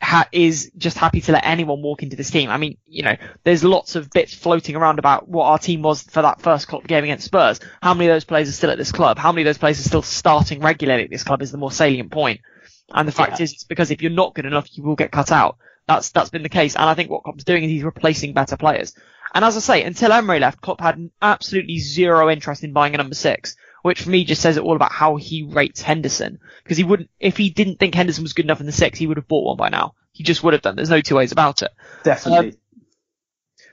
[0.00, 2.48] ha- is just happy to let anyone walk into this team.
[2.48, 6.02] I mean, you know, there's lots of bits floating around about what our team was
[6.02, 7.60] for that first Klopp game against Spurs.
[7.82, 9.18] How many of those players are still at this club?
[9.18, 11.72] How many of those players are still starting regularly at this club is the more
[11.72, 12.40] salient point.
[12.90, 13.44] And the fact yeah.
[13.44, 15.58] is, it's because if you're not good enough, you will get cut out.
[15.86, 16.76] That's, that's been the case.
[16.76, 18.94] And I think what Klopp's doing is he's replacing better players.
[19.34, 22.98] And as I say, until Emre left, Klopp had absolutely zero interest in buying a
[22.98, 26.38] number six which for me just says it all about how he rates Henderson.
[26.62, 29.06] Because he wouldn't, if he didn't think Henderson was good enough in the six, he
[29.06, 29.92] would have bought one by now.
[30.12, 30.74] He just would have done.
[30.74, 31.70] There's no two ways about it.
[32.02, 32.52] Definitely.
[32.52, 32.56] Um,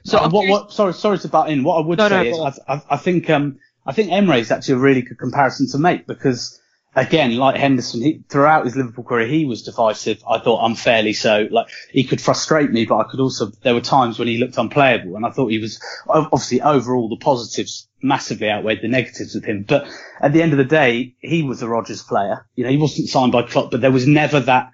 [0.04, 1.64] So uh, what, what, sorry, sorry to butt in.
[1.64, 4.38] What I would no, say no, is, I, I, I, think, um, I think Emre
[4.38, 6.61] is actually a really good comparison to make because
[6.96, 10.24] again, like Henderson, he, throughout his Liverpool career, he was divisive.
[10.28, 11.48] I thought unfairly so.
[11.50, 13.48] Like he could frustrate me, but I could also.
[13.64, 17.18] There were times when he looked unplayable, and I thought he was obviously overall the
[17.18, 19.64] positives massively outweighed the negatives with him.
[19.68, 19.88] But
[20.20, 22.46] at the end of the day, he was a Rodgers player.
[22.56, 24.72] You know, he wasn't signed by Klopp, but there was never that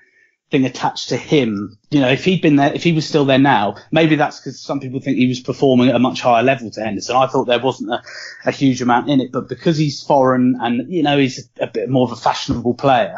[0.49, 1.77] thing attached to him.
[1.89, 4.60] You know, if he'd been there, if he was still there now, maybe that's because
[4.60, 7.15] some people think he was performing at a much higher level to Henderson.
[7.15, 8.01] I thought there wasn't a,
[8.45, 11.89] a huge amount in it, but because he's foreign and, you know, he's a bit
[11.89, 13.17] more of a fashionable player,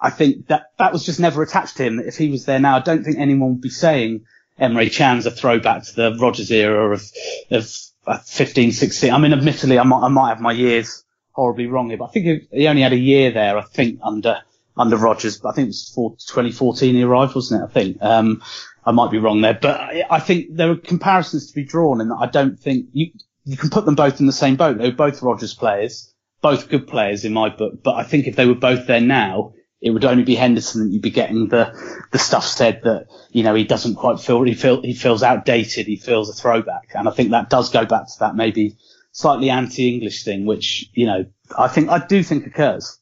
[0.00, 1.98] I think that that was just never attached to him.
[1.98, 4.24] If he was there now, I don't think anyone would be saying
[4.60, 7.02] Emre Can's a throwback to the Rodgers era of,
[7.50, 7.74] of
[8.06, 9.12] uh, 15, 16.
[9.12, 12.08] I mean, admittedly, I might, I might have my years horribly wrong here, but I
[12.08, 14.42] think he only had a year there, I think, under,
[14.78, 15.44] under Rodgers.
[15.44, 17.64] I think it was for 2014 he arrived, wasn't it?
[17.64, 18.02] I think.
[18.02, 18.42] Um,
[18.88, 19.78] I might be wrong there, but
[20.10, 23.10] I, think there are comparisons to be drawn and I don't think you,
[23.44, 24.78] you can put them both in the same boat.
[24.78, 28.46] They're both Rodgers players, both good players in my book, but I think if they
[28.46, 31.72] were both there now, it would only be Henderson that you'd be getting the,
[32.12, 35.86] the stuff said that, you know, he doesn't quite feel, he feel, he feels outdated.
[35.86, 36.92] He feels a throwback.
[36.94, 38.76] And I think that does go back to that maybe
[39.12, 42.98] slightly anti-English thing, which, you know, I think, I do think occurs.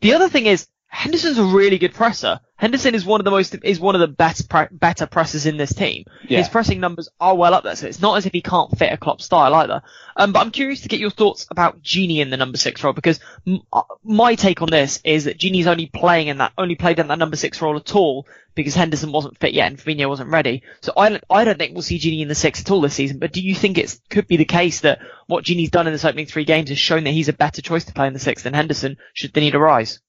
[0.00, 2.38] The other thing is, Henderson's a really good presser.
[2.56, 5.56] Henderson is one of the most is one of the best pre- better pressers in
[5.56, 6.04] this team.
[6.28, 6.38] Yeah.
[6.38, 8.92] His pressing numbers are well up there, so it's not as if he can't fit
[8.92, 9.82] a Klopp style either.
[10.16, 12.92] Um, but I'm curious to get your thoughts about Gini in the number six role
[12.92, 16.74] because m- uh, my take on this is that Gini's only playing in that only
[16.74, 20.10] played in that number six role at all because Henderson wasn't fit yet and Fabinho
[20.10, 20.62] wasn't ready.
[20.82, 22.92] So I don't, I don't think we'll see Gini in the six at all this
[22.94, 23.18] season.
[23.18, 26.04] But do you think it could be the case that what Gini's done in this
[26.04, 28.42] opening three games has shown that he's a better choice to play in the six
[28.42, 30.00] than Henderson should the need arise?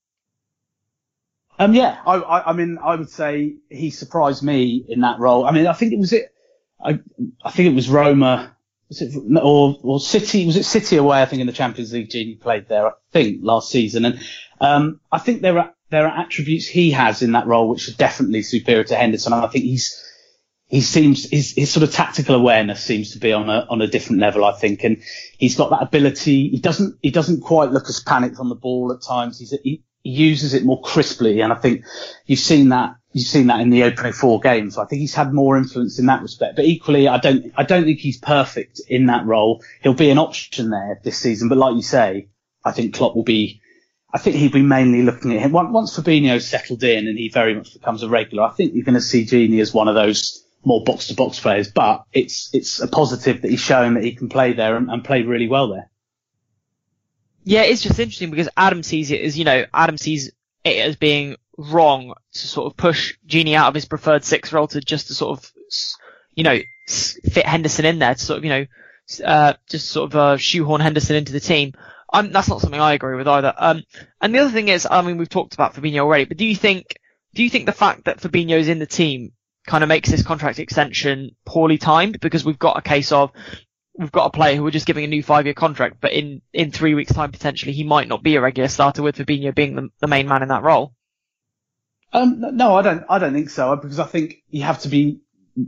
[1.59, 5.45] Um, yeah, I, I, I, mean, I would say he surprised me in that role.
[5.45, 6.33] I mean, I think it was it.
[6.83, 6.99] I,
[7.43, 8.55] I think it was Roma,
[8.89, 11.21] was it, or, or City, was it City away?
[11.21, 14.05] I think in the Champions League, Gini played there, I think, last season.
[14.05, 14.19] And,
[14.59, 17.93] um, I think there are, there are attributes he has in that role which are
[17.93, 19.31] definitely superior to Henderson.
[19.31, 20.03] I think he's,
[20.67, 23.87] he seems his, his sort of tactical awareness seems to be on a on a
[23.87, 25.03] different level, I think, and
[25.37, 26.49] he's got that ability.
[26.49, 29.37] He doesn't he doesn't quite look as panicked on the ball at times.
[29.37, 31.41] He's he, uses it more crisply.
[31.41, 31.85] And I think
[32.25, 34.77] you've seen that, you've seen that in the opening four games.
[34.77, 36.55] I think he's had more influence in that respect.
[36.55, 39.63] But equally, I don't, I don't think he's perfect in that role.
[39.81, 41.49] He'll be an option there this season.
[41.49, 42.27] But like you say,
[42.65, 43.61] I think Klopp will be,
[44.13, 45.51] I think he'll be mainly looking at him.
[45.51, 48.95] Once Fabinho's settled in and he very much becomes a regular, I think you're going
[48.95, 51.71] to see Gini as one of those more box to box players.
[51.71, 55.03] But it's, it's a positive that he's shown that he can play there and, and
[55.03, 55.89] play really well there.
[57.43, 60.31] Yeah, it's just interesting because Adam sees it as, you know, Adam sees
[60.63, 64.67] it as being wrong to sort of push Gini out of his preferred six role
[64.67, 65.51] to just to sort of,
[66.33, 68.65] you know, fit Henderson in there to sort of, you know,
[69.25, 71.73] uh, just sort of, uh, shoehorn Henderson into the team.
[72.13, 73.53] That's not something I agree with either.
[73.57, 73.83] Um,
[74.21, 76.55] and the other thing is, I mean, we've talked about Fabinho already, but do you
[76.55, 76.97] think,
[77.33, 79.33] do you think the fact that Fabinho is in the team
[79.65, 83.31] kind of makes this contract extension poorly timed because we've got a case of
[83.97, 86.71] we've got a player who we're just giving a new five-year contract, but in, in
[86.71, 89.89] three weeks' time, potentially, he might not be a regular starter with Fabinho being the,
[89.99, 90.93] the main man in that role.
[92.11, 95.21] Um, no, I don't, I don't think so, because I think you have to be,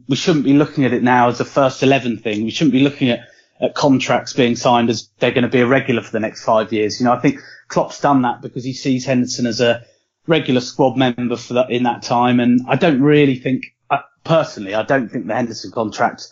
[0.07, 2.43] we shouldn't be looking at it now as a first 11 thing.
[2.43, 3.27] We shouldn't be looking at,
[3.59, 6.73] at contracts being signed as they're going to be a regular for the next five
[6.73, 6.99] years.
[6.99, 9.85] You know, I think Klopp's done that because he sees Henderson as a
[10.27, 12.39] regular squad member for that, in that time.
[12.39, 16.27] And I don't really think, uh, personally, I don't think the Henderson contract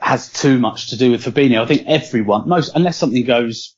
[0.00, 1.62] has too much to do with Fabinho.
[1.62, 3.74] I think everyone, most, unless something goes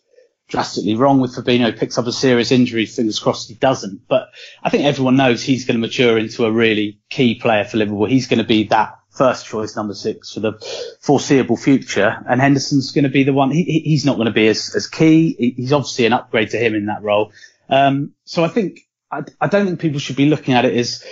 [0.48, 4.06] drastically wrong with Fabinho, picks up a serious injury, fingers crossed he doesn't.
[4.08, 4.30] But
[4.62, 8.06] I think everyone knows he's going to mature into a really key player for Liverpool.
[8.06, 10.52] He's going to be that first choice number six for the
[11.00, 12.22] foreseeable future.
[12.28, 14.86] And Henderson's going to be the one, he, he's not going to be as, as
[14.86, 15.54] key.
[15.56, 17.32] He's obviously an upgrade to him in that role.
[17.68, 18.80] Um, so I think,
[19.10, 21.04] I, I don't think people should be looking at it as,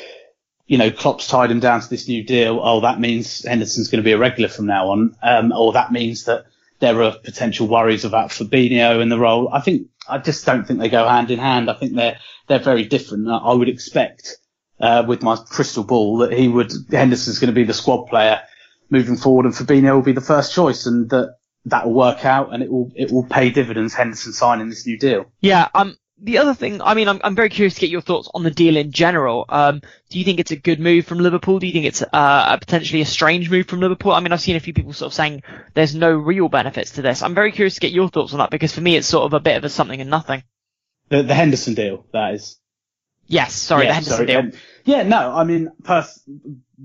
[0.69, 2.61] you know, Klopp's tied him down to this new deal.
[2.63, 5.17] Oh, that means Henderson's going to be a regular from now on.
[5.23, 6.45] Um, or that means that
[6.79, 9.49] there are potential worries about Fabinho in the role.
[9.51, 11.71] I think, I just don't think they go hand in hand.
[11.71, 12.19] I think they're,
[12.49, 13.29] they're very different.
[13.29, 14.37] I would expect,
[14.79, 18.43] uh, with my crystal ball that he would, Henderson's going to be the squad player
[18.91, 22.53] moving forward and Fabinho will be the first choice and that, that will work out
[22.53, 25.33] and it will, it will pay dividends Henderson signing this new deal.
[25.41, 28.29] Yeah, um, the other thing, I mean, I'm, I'm very curious to get your thoughts
[28.35, 29.45] on the deal in general.
[29.49, 31.59] Um, do you think it's a good move from Liverpool?
[31.59, 34.13] Do you think it's uh, a potentially a strange move from Liverpool?
[34.13, 35.43] I mean, I've seen a few people sort of saying
[35.75, 37.23] there's no real benefits to this.
[37.23, 39.33] I'm very curious to get your thoughts on that because for me, it's sort of
[39.33, 40.43] a bit of a something and nothing.
[41.09, 42.59] The, the Henderson deal, that is.
[43.27, 44.27] Yes, sorry, yeah, the Henderson sorry.
[44.27, 44.39] deal.
[44.39, 44.53] Um,
[44.85, 46.23] yeah, no, I mean, pers-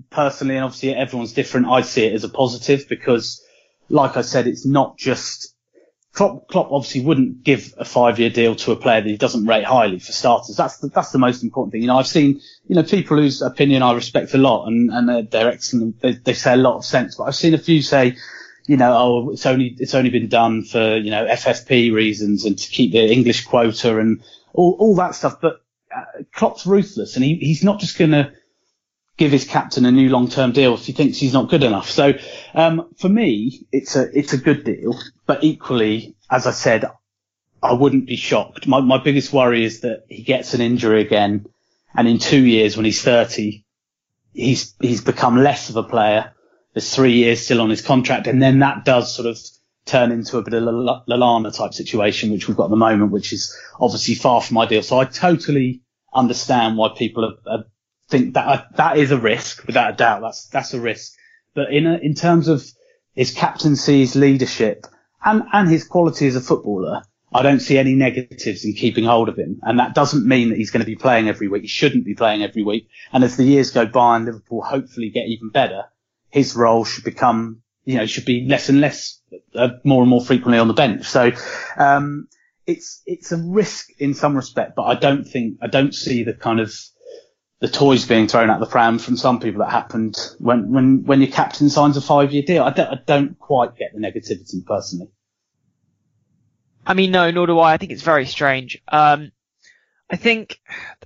[0.09, 1.67] personally, and obviously everyone's different.
[1.67, 3.41] I see it as a positive because,
[3.89, 5.52] like I said, it's not just
[6.13, 9.65] Klopp, Klopp obviously wouldn't give a five-year deal to a player that he doesn't rate
[9.65, 10.55] highly for starters.
[10.55, 11.81] That's the, that's the most important thing.
[11.81, 15.09] You know, I've seen, you know, people whose opinion I respect a lot and, and
[15.09, 15.99] they're, they're excellent.
[16.01, 18.15] They, they say a lot of sense, but I've seen a few say,
[18.67, 22.59] you know, oh, it's only, it's only been done for, you know, FFP reasons and
[22.59, 25.41] to keep the English quota and all, all that stuff.
[25.41, 28.31] But uh, Klopp's ruthless and he, he's not just going to,
[29.17, 31.89] give his captain a new long-term deal if he thinks he's not good enough.
[31.89, 32.13] So
[32.53, 36.85] um, for me, it's a it's a good deal, but equally, as I said,
[37.61, 38.67] I wouldn't be shocked.
[38.67, 41.45] My my biggest worry is that he gets an injury again,
[41.95, 43.65] and in two years, when he's thirty,
[44.33, 46.33] he's he's become less of a player.
[46.73, 49.37] There's three years still on his contract, and then that does sort of
[49.85, 53.11] turn into a bit of a Lallana type situation, which we've got at the moment,
[53.11, 54.81] which is obviously far from ideal.
[54.81, 55.81] So I totally
[56.13, 57.65] understand why people are, are
[58.13, 60.21] think that uh, that is a risk, without a doubt.
[60.21, 61.13] That's that's a risk.
[61.55, 62.63] But in a, in terms of
[63.15, 64.85] his captaincy, his leadership,
[65.23, 67.01] and and his quality as a footballer,
[67.33, 69.59] I don't see any negatives in keeping hold of him.
[69.63, 71.63] And that doesn't mean that he's going to be playing every week.
[71.63, 72.87] He shouldn't be playing every week.
[73.11, 75.85] And as the years go by and Liverpool hopefully get even better,
[76.29, 79.19] his role should become, you know, should be less and less,
[79.55, 81.05] uh, more and more frequently on the bench.
[81.05, 81.31] So,
[81.77, 82.27] um,
[82.65, 86.33] it's, it's a risk in some respect, but I don't think, I don't see the
[86.33, 86.71] kind of,
[87.63, 91.21] the toys being thrown at the pram from some people that happened when, when, when
[91.21, 92.61] your captain signs a five year deal.
[92.61, 95.07] I don't, I don't quite get the negativity personally.
[96.85, 97.71] I mean, no, nor do I.
[97.71, 98.81] I think it's very strange.
[98.89, 99.31] Um,
[100.09, 100.59] I think,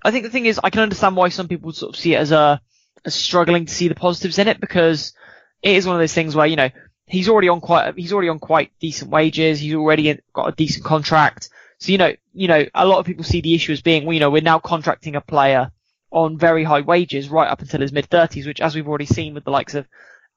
[0.03, 2.17] I think the thing is, I can understand why some people sort of see it
[2.17, 2.59] as a,
[3.05, 5.13] as struggling to see the positives in it because
[5.61, 6.71] it is one of those things where, you know,
[7.05, 9.59] he's already on quite, he's already on quite decent wages.
[9.59, 11.51] He's already got a decent contract.
[11.77, 14.13] So, you know, you know, a lot of people see the issue as being, well,
[14.15, 15.71] you know, we're now contracting a player
[16.11, 19.33] on very high wages right up until his mid thirties, which as we've already seen
[19.33, 19.87] with the likes of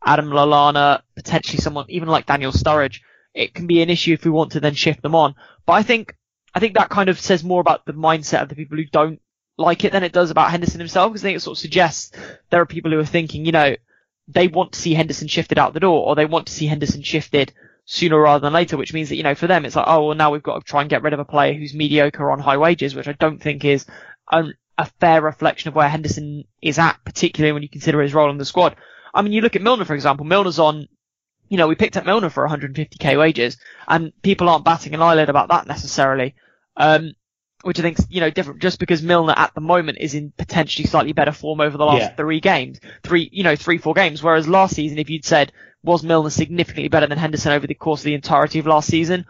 [0.04, 3.00] Adam Lallana, potentially someone even like Daniel Sturridge,
[3.34, 5.34] it can be an issue if we want to then shift them on.
[5.66, 6.16] But I think,
[6.54, 9.20] I think that kind of says more about the mindset of the people who don't
[9.58, 12.12] like it than it does about Henderson himself, because I think it sort of suggests
[12.48, 13.76] there are people who are thinking, you know,
[14.26, 17.02] they want to see Henderson shifted out the door, or they want to see Henderson
[17.02, 17.52] shifted
[17.84, 20.16] sooner rather than later, which means that, you know, for them, it's like, oh, well,
[20.16, 22.56] now we've got to try and get rid of a player who's mediocre on high
[22.56, 23.86] wages, which I don't think is
[24.32, 28.30] um, a fair reflection of where Henderson is at, particularly when you consider his role
[28.30, 28.76] in the squad.
[29.12, 30.24] I mean, you look at Milner, for example.
[30.24, 30.86] Milner's on,
[31.48, 35.28] you know, we picked up Milner for 150k wages, and people aren't batting an eyelid
[35.28, 36.34] about that necessarily.
[36.76, 37.12] Um,
[37.62, 40.86] which I think, you know, different just because Milner at the moment is in potentially
[40.88, 42.14] slightly better form over the last Yeah.
[42.16, 44.22] three games, three, you know, three, four games.
[44.22, 45.52] Whereas last season, if you'd said,
[45.82, 49.26] was Milner significantly better than Henderson over the course of the entirety of last season?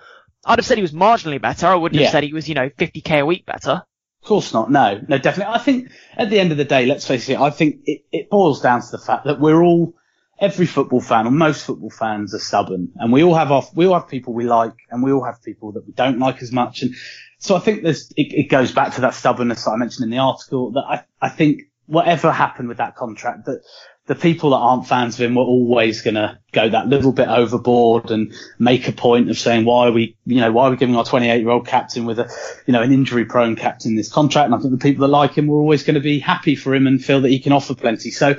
[0.46, 1.66] I'd have said he was marginally better.
[1.66, 2.07] I wouldn't Yeah.
[2.07, 3.82] have said he was, you know, 50k a week better.
[4.23, 4.71] Of course not.
[4.71, 5.55] No, no, definitely.
[5.55, 8.31] I think at the end of the day, let's face it, I think it, it
[8.31, 9.95] boils down to the fact that we're all,
[10.39, 13.87] every football fan or most football fans are stubborn and we all have our, we
[13.87, 16.53] all have people we like and we all have people that we don't like as
[16.53, 16.83] much.
[16.83, 16.95] And
[17.39, 20.11] so I think there's, it, it goes back to that stubbornness that I mentioned in
[20.11, 23.62] the article that I, I think whatever happened with that contract that
[24.11, 27.29] the people that aren't fans of him were always going to go that little bit
[27.29, 30.77] overboard and make a point of saying, why are we, you know, why are we
[30.77, 32.29] giving our 28 year old captain with a,
[32.67, 34.47] you know, an injury prone captain this contract?
[34.47, 36.75] And I think the people that like him were always going to be happy for
[36.75, 38.11] him and feel that he can offer plenty.
[38.11, 38.35] So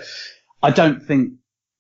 [0.62, 1.36] I don't think,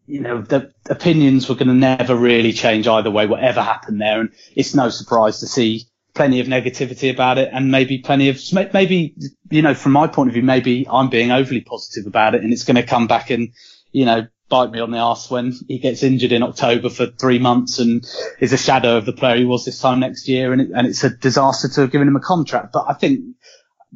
[0.07, 4.21] you know, the opinions were going to never really change either way, whatever happened there.
[4.21, 5.83] And it's no surprise to see
[6.13, 8.39] plenty of negativity about it and maybe plenty of,
[8.73, 9.17] maybe,
[9.49, 12.53] you know, from my point of view, maybe I'm being overly positive about it and
[12.53, 13.51] it's going to come back and,
[13.91, 17.39] you know, bite me on the ass when he gets injured in October for three
[17.39, 18.05] months and
[18.39, 20.51] is a shadow of the player he was this time next year.
[20.51, 22.73] And, it, and it's a disaster to have given him a contract.
[22.73, 23.21] But I think,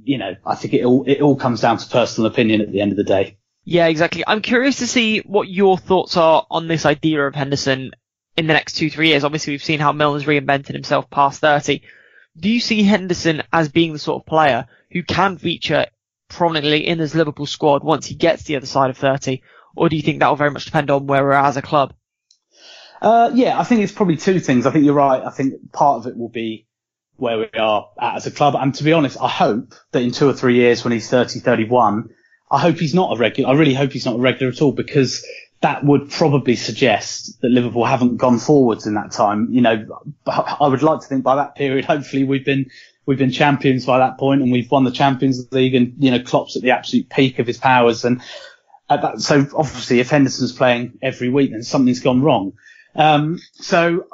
[0.01, 2.81] you know, I think it all, it all comes down to personal opinion at the
[2.81, 3.37] end of the day.
[3.65, 4.23] Yeah, exactly.
[4.25, 7.91] I'm curious to see what your thoughts are on this idea of Henderson
[8.37, 9.23] in the next two, three years.
[9.23, 11.81] Obviously, we've seen how Milner's reinvented himself past 30.
[12.37, 15.87] Do you see Henderson as being the sort of player who can feature
[16.29, 19.41] prominently in this Liverpool squad once he gets the other side of 30?
[19.75, 21.93] Or do you think that will very much depend on where we're as a club?
[23.01, 24.65] Uh, yeah, I think it's probably two things.
[24.65, 25.21] I think you're right.
[25.23, 26.67] I think part of it will be
[27.17, 28.55] where we are at as a club.
[28.57, 31.39] And to be honest, I hope that in two or three years when he's 30,
[31.39, 32.09] 31,
[32.49, 33.49] I hope he's not a regular.
[33.49, 35.25] I really hope he's not a regular at all because
[35.61, 39.47] that would probably suggest that Liverpool haven't gone forwards in that time.
[39.51, 42.69] You know, I would like to think by that period, hopefully we've been,
[43.05, 46.19] we've been champions by that point and we've won the Champions League and, you know,
[46.19, 48.05] Klopp's at the absolute peak of his powers.
[48.05, 48.21] And
[48.89, 52.53] that, so obviously if Henderson's playing every week, then something's gone wrong.
[52.95, 54.05] Um, so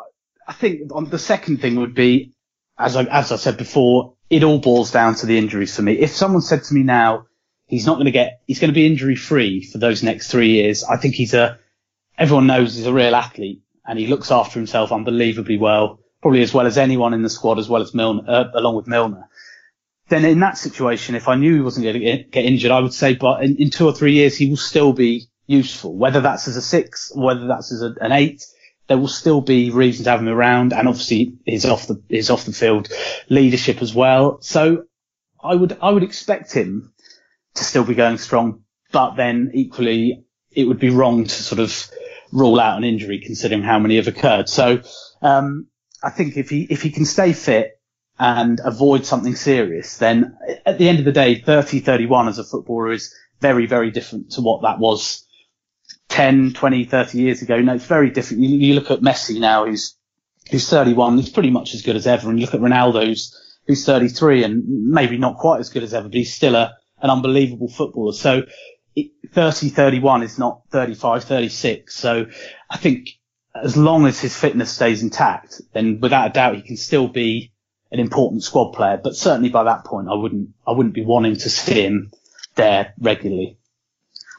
[0.47, 2.33] I think on the second thing would be,
[2.77, 5.93] as I, as I said before, it all boils down to the injuries for me.
[5.93, 7.27] If someone said to me now,
[7.71, 10.49] He's not going to get, he's going to be injury free for those next three
[10.49, 10.83] years.
[10.83, 11.57] I think he's a,
[12.17, 16.53] everyone knows he's a real athlete and he looks after himself unbelievably well, probably as
[16.53, 19.29] well as anyone in the squad, as well as Milner, uh, along with Milner.
[20.11, 22.93] Then in that situation, if I knew he wasn't going to get, injured, I would
[22.93, 26.49] say, but in, in, two or three years, he will still be useful, whether that's
[26.49, 28.45] as a six, whether that's as a, an eight.
[28.87, 31.95] There will still be reason to have him around, and obviously his off the
[32.29, 32.89] off the field
[33.29, 34.41] leadership as well.
[34.41, 34.83] So
[35.41, 36.91] I would I would expect him
[37.55, 41.89] to still be going strong, but then equally it would be wrong to sort of
[42.33, 44.49] rule out an injury considering how many have occurred.
[44.49, 44.81] So
[45.21, 45.67] um,
[46.03, 47.77] I think if he if he can stay fit
[48.21, 52.43] and avoid something serious, then at the end of the day, 30, 31 as a
[52.43, 55.27] footballer is very, very different to what that was
[56.09, 57.59] 10, 20, 30 years ago.
[57.59, 58.43] No, it's very different.
[58.43, 59.97] You, you look at Messi now, who's,
[60.51, 62.29] who's 31, he's pretty much as good as ever.
[62.29, 65.95] And you look at Ronaldo, who's, who's 33 and maybe not quite as good as
[65.95, 68.13] ever, but he's still a, an unbelievable footballer.
[68.13, 68.43] So
[69.31, 71.95] 30, 31 is not 35, 36.
[71.95, 72.27] So
[72.69, 73.09] I think
[73.55, 77.50] as long as his fitness stays intact, then without a doubt he can still be
[77.91, 78.99] an important squad player.
[79.01, 82.11] But certainly by that point, I wouldn't, I wouldn't be wanting to see him
[82.55, 83.57] there regularly.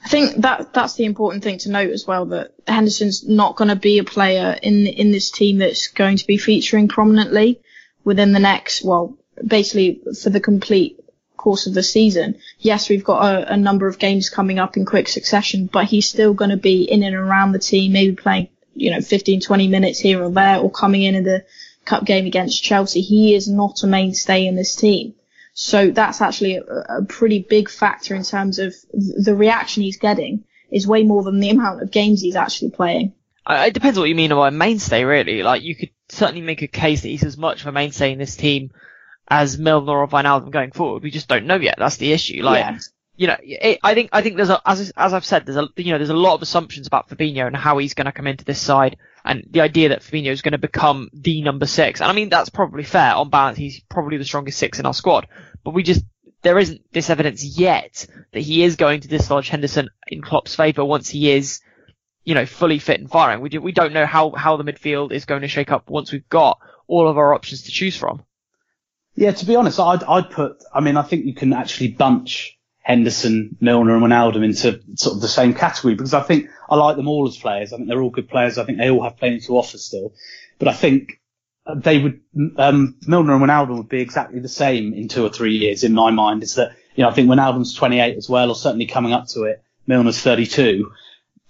[0.04, 3.68] I think that that's the important thing to note as well that Henderson's not going
[3.68, 7.60] to be a player in in this team that's going to be featuring prominently
[8.02, 10.98] within the next well basically for the complete
[11.36, 12.38] course of the season.
[12.58, 16.08] Yes, we've got a, a number of games coming up in quick succession, but he's
[16.08, 19.68] still going to be in and around the team, maybe playing you know 15 20
[19.68, 21.44] minutes here or there or coming in in the
[21.84, 23.00] cup game against Chelsea.
[23.00, 25.14] He is not a mainstay in this team.
[25.54, 30.44] So that's actually a, a pretty big factor in terms of the reaction he's getting
[30.70, 33.12] is way more than the amount of games he's actually playing.
[33.48, 35.42] It depends what you mean by mainstay, really.
[35.42, 38.18] Like you could certainly make a case that he's as much of a mainstay in
[38.18, 38.70] this team
[39.28, 41.02] as Milner or Wijnaldum going forward.
[41.02, 41.76] We just don't know yet.
[41.78, 42.42] That's the issue.
[42.42, 42.78] Like, yeah.
[43.16, 45.68] you know, it, I think I think there's a as as I've said, there's a
[45.76, 48.26] you know there's a lot of assumptions about Fabinho and how he's going to come
[48.28, 52.00] into this side, and the idea that Fabinho is going to become the number six.
[52.00, 53.58] And I mean that's probably fair on balance.
[53.58, 55.26] He's probably the strongest six in our squad
[55.64, 56.04] but we just
[56.42, 60.84] there isn't this evidence yet that he is going to dislodge Henderson in Klopp's favour
[60.84, 61.60] once he is,
[62.24, 63.40] you know, fully fit and firing.
[63.40, 66.10] We do, we don't know how how the midfield is going to shake up once
[66.10, 66.58] we've got
[66.88, 68.24] all of our options to choose from.
[69.14, 70.64] Yeah, to be honest, I'd I'd put.
[70.74, 75.22] I mean, I think you can actually bunch Henderson, Milner, and Wijnaldum into sort of
[75.22, 77.72] the same category because I think I like them all as players.
[77.72, 78.58] I think they're all good players.
[78.58, 80.14] I think they all have plenty to offer still.
[80.58, 81.20] But I think
[81.76, 82.20] they would
[82.56, 85.92] um, Milner and Wijnaldum would be exactly the same in two or three years in
[85.92, 86.42] my mind.
[86.42, 89.44] Is that you know I think Wijnaldum's 28 as well, or certainly coming up to
[89.44, 89.62] it.
[89.86, 90.90] Milner's 32.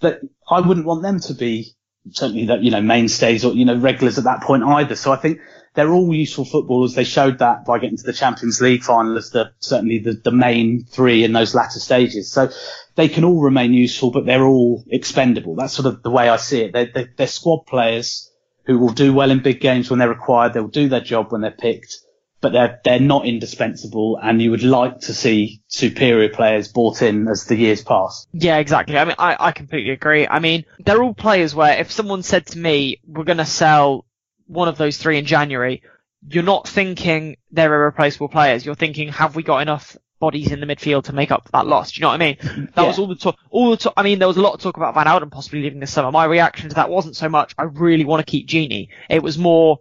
[0.01, 0.21] That
[0.51, 1.75] I wouldn't want them to be
[2.11, 4.97] certainly that you know mainstays or you know regulars at that point either.
[4.97, 5.41] So I think
[5.75, 6.95] they're all useful footballers.
[6.95, 10.31] They showed that by getting to the Champions League final as the certainly the, the
[10.31, 12.31] main three in those latter stages.
[12.31, 12.51] So
[12.95, 15.55] they can all remain useful, but they're all expendable.
[15.55, 16.73] That's sort of the way I see it.
[16.73, 18.31] They're, they're, they're squad players
[18.65, 20.53] who will do well in big games when they're required.
[20.53, 21.97] They'll do their job when they're picked,
[22.43, 24.19] but they're they're not indispensable.
[24.23, 28.27] And you would like to see superior players brought in as the years pass.
[28.33, 28.99] Yeah, exactly.
[28.99, 30.29] I mean, I, I completely agree.
[30.29, 34.05] I mean, they're all players where if someone said to me, "We're going to sell
[34.47, 35.83] one of those three in January,"
[36.29, 38.65] you're not thinking they're irreplaceable players.
[38.65, 41.67] You're thinking, have we got enough bodies in the midfield to make up for that
[41.67, 41.91] loss.
[41.91, 42.37] Do you know what I mean?
[42.77, 42.87] That yeah.
[42.87, 43.37] was all the talk.
[43.51, 43.95] All the talk.
[43.97, 46.13] I mean, there was a lot of talk about Wijnaldum possibly leaving this summer.
[46.13, 48.87] My reaction to that wasn't so much I really want to keep Gini.
[49.11, 49.81] It was more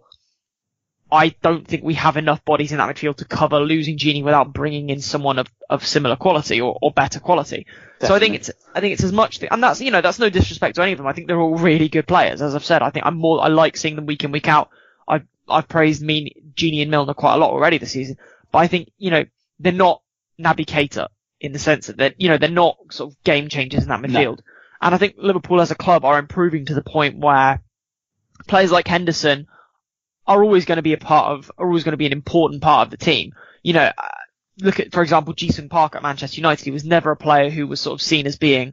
[1.12, 4.52] I don't think we have enough bodies in that midfield to cover losing Gini without
[4.52, 7.66] bringing in someone of, of similar quality or, or better quality.
[8.02, 8.08] Definitely.
[8.08, 10.18] So I think it's I think it's as much, th- and that's you know that's
[10.18, 11.06] no disrespect to any of them.
[11.06, 12.42] I think they're all really good players.
[12.42, 14.70] As I've said, I think I'm more I like seeing them week in week out.
[15.08, 18.18] I've I've praised mean Gini and Milner quite a lot already this season,
[18.50, 19.24] but I think you know
[19.60, 20.02] they're not
[20.38, 21.08] Naby Keita
[21.40, 24.00] in the sense that they're, you know, they're not sort of game changers in that
[24.00, 24.38] midfield.
[24.38, 24.44] No.
[24.80, 27.62] And I think Liverpool as a club are improving to the point where
[28.46, 29.46] players like Henderson
[30.26, 32.62] are always going to be a part of, are always going to be an important
[32.62, 33.34] part of the team.
[33.62, 33.90] You know,
[34.58, 36.64] look at, for example, Ji-sung Park at Manchester United.
[36.64, 38.72] He was never a player who was sort of seen as being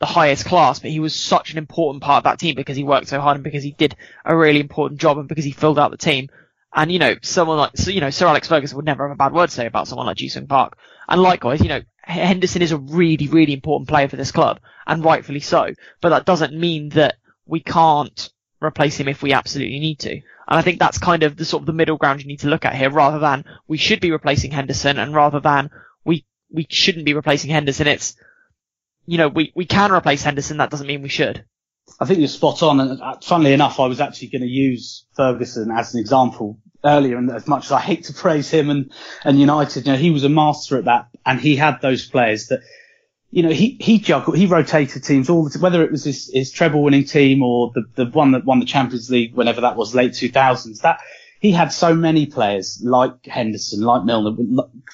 [0.00, 2.84] the highest class, but he was such an important part of that team because he
[2.84, 5.78] worked so hard and because he did a really important job and because he filled
[5.78, 6.28] out the team.
[6.74, 9.32] And, you know, someone like, you know, Sir Alex Ferguson would never have a bad
[9.32, 10.76] word to say about someone like Ji-sung Park.
[11.08, 15.04] And likewise, you know, Henderson is a really, really important player for this club, and
[15.04, 15.72] rightfully so.
[16.00, 18.30] But that doesn't mean that we can't
[18.62, 20.12] replace him if we absolutely need to.
[20.12, 22.48] And I think that's kind of the sort of the middle ground you need to
[22.48, 25.70] look at here, rather than we should be replacing Henderson, and rather than
[26.04, 27.86] we we shouldn't be replacing Henderson.
[27.86, 28.16] It's
[29.06, 30.56] you know we we can replace Henderson.
[30.58, 31.44] That doesn't mean we should.
[32.00, 32.80] I think you're spot on.
[32.80, 37.16] And uh, funnily enough, I was actually going to use Ferguson as an example earlier,
[37.16, 38.92] and as much as I hate to praise him and,
[39.24, 42.48] and United, you know, he was a master at that, and he had those players
[42.48, 42.60] that,
[43.30, 46.30] you know, he, he juggled, he rotated teams all the time, whether it was his,
[46.32, 49.76] his treble winning team or the, the one that won the Champions League, whenever that
[49.76, 51.00] was, late 2000s, that,
[51.40, 54.36] he had so many players like Henderson, like Milner.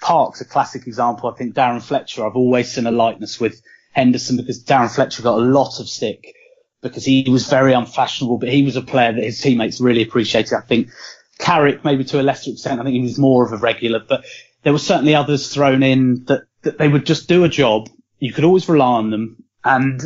[0.03, 1.31] Park's a classic example.
[1.31, 3.63] I think Darren Fletcher, I've always seen a likeness with
[3.93, 6.35] Henderson because Darren Fletcher got a lot of stick
[6.83, 10.55] because he was very unfashionable, but he was a player that his teammates really appreciated.
[10.55, 10.91] I think
[11.39, 14.25] Carrick, maybe to a lesser extent, I think he was more of a regular, but
[14.65, 17.89] there were certainly others thrown in that, that they would just do a job.
[18.19, 19.45] You could always rely on them.
[19.65, 20.03] And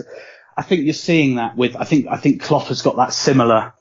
[0.56, 3.74] I think you're seeing that with, I think, I think Klopp has got that similar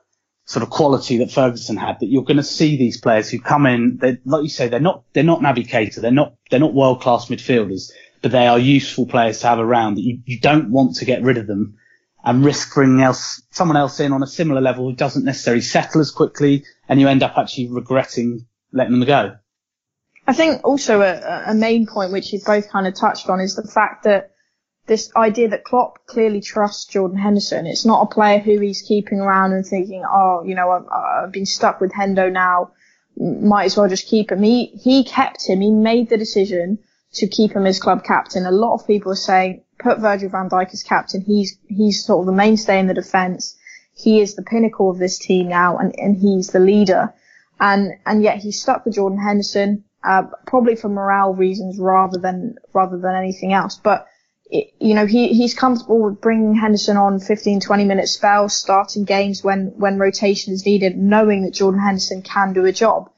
[0.46, 3.66] sort of quality that Ferguson had, that you're going to see these players who come
[3.66, 6.74] in, they like you say, they're not, they're not Naby Keita, they're not, they're not
[6.74, 10.72] world class midfielders, but they are useful players to have around that you, you don't
[10.72, 11.78] want to get rid of them
[12.24, 16.00] and risk bringing else, someone else in on a similar level who doesn't necessarily settle
[16.02, 19.36] as quickly and you end up actually regretting letting them go.
[20.28, 23.56] I think also a, a main point which you've both kind of touched on is
[23.56, 24.32] the fact that
[24.86, 27.66] this idea that Klopp clearly trusts Jordan Henderson.
[27.66, 31.32] It's not a player who he's keeping around and thinking, oh, you know, I've, I've
[31.32, 32.72] been stuck with Hendo now,
[33.18, 34.44] might as well just keep him.
[34.44, 35.62] He he kept him.
[35.62, 36.80] He made the decision
[37.14, 38.46] to keep him as club captain.
[38.46, 41.22] A lot of people are saying put Virgil van Dijk as captain.
[41.22, 43.58] He's he's sort of the mainstay in the defence.
[43.94, 47.14] He is the pinnacle of this team now, and, and he's the leader.
[47.60, 52.56] And and yet he's stuck with Jordan Henderson, uh, probably for morale reasons rather than
[52.74, 53.76] rather than anything else.
[53.76, 54.08] But
[54.50, 59.44] you know, he, he's comfortable with bringing Henderson on 15, 20 minute spells, starting games
[59.44, 63.10] when, when rotation is needed, knowing that Jordan Henderson can do a job.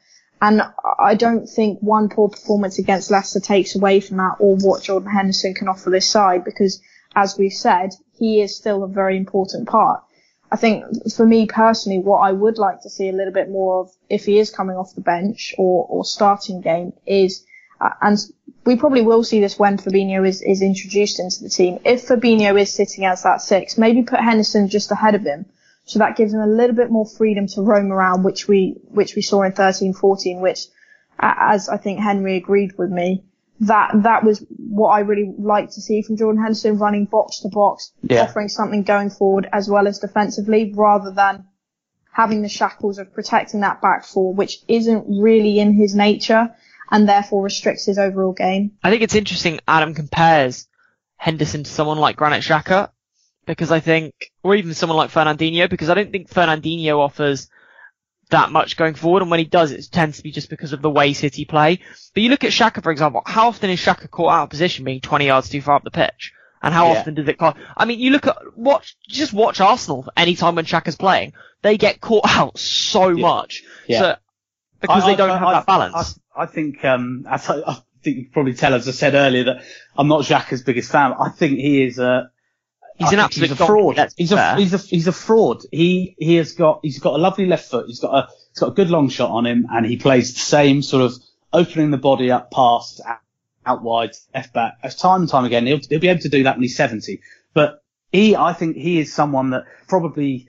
[0.42, 0.62] And
[0.98, 5.10] I don't think one poor performance against Leicester takes away from that or what Jordan
[5.10, 6.80] Henderson can offer this side because,
[7.14, 10.02] as we've said, he is still a very important part.
[10.52, 10.84] I think
[11.14, 14.24] for me personally, what I would like to see a little bit more of if
[14.24, 17.44] he is coming off the bench or, or starting game is,
[17.80, 18.18] uh, and
[18.66, 21.78] we probably will see this when Fabinho is, is introduced into the team.
[21.84, 25.46] If Fabinho is sitting as that six, maybe put Henderson just ahead of him.
[25.84, 29.14] So that gives him a little bit more freedom to roam around, which we, which
[29.14, 30.66] we saw in 13, 14, which,
[31.18, 33.24] as I think Henry agreed with me,
[33.60, 37.48] that, that was what I really like to see from Jordan Henderson running box to
[37.48, 38.22] box, yeah.
[38.22, 41.44] offering something going forward as well as defensively rather than
[42.12, 46.54] having the shackles of protecting that back four, which isn't really in his nature
[46.90, 48.72] and therefore restricts his overall game.
[48.82, 50.66] I think it's interesting Adam compares
[51.16, 52.90] Henderson to someone like Granit Xhaka
[53.46, 57.48] because I think, or even someone like Fernandinho, because I don't think Fernandinho offers
[58.30, 60.82] that much going forward, and when he does, it tends to be just because of
[60.82, 61.80] the way City play.
[62.14, 64.84] But you look at Xhaka, for example, how often is Xhaka caught out of position
[64.84, 66.32] being 20 yards too far up the pitch?
[66.62, 67.00] And how yeah.
[67.00, 67.56] often does it cost?
[67.76, 71.32] I mean, you look at, watch, just watch Arsenal anytime when Xhaka's playing.
[71.62, 73.22] They get caught out so yeah.
[73.22, 73.62] much.
[73.86, 73.98] Yeah.
[73.98, 74.16] So,
[74.80, 76.20] because I, they don't I, have I, that balance.
[76.36, 79.64] I think, um, I, I think you probably tell, as I said earlier, that
[79.96, 81.14] I'm not Xhaka's biggest fan.
[81.18, 82.30] I think he is a,
[83.00, 84.10] He's an absolute he's a fraud.
[84.16, 85.62] He's a, he's a he's a fraud.
[85.72, 87.86] He he has got he's got a lovely left foot.
[87.86, 90.40] He's got a he's got a good long shot on him, and he plays the
[90.40, 91.14] same sort of
[91.50, 93.20] opening the body up past out,
[93.64, 95.66] out wide f back as time and time again.
[95.66, 97.22] He'll he'll be able to do that when he's 70.
[97.54, 97.82] But
[98.12, 100.48] he I think he is someone that probably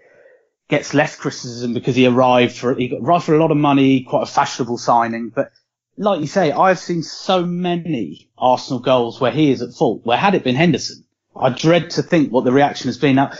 [0.68, 4.24] gets less criticism because he arrived for he arrived for a lot of money, quite
[4.24, 5.52] a fashionable signing, but
[5.98, 10.02] like you say, I've seen so many Arsenal goals where he is at fault.
[10.04, 11.06] Where had it been Henderson,
[11.36, 13.16] I dread to think what the reaction has been.
[13.16, 13.32] Now,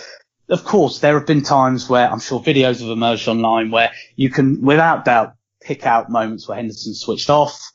[0.50, 4.30] of course, there have been times where I'm sure videos have emerged online where you
[4.30, 7.72] can, without doubt, pick out moments where Henderson switched off,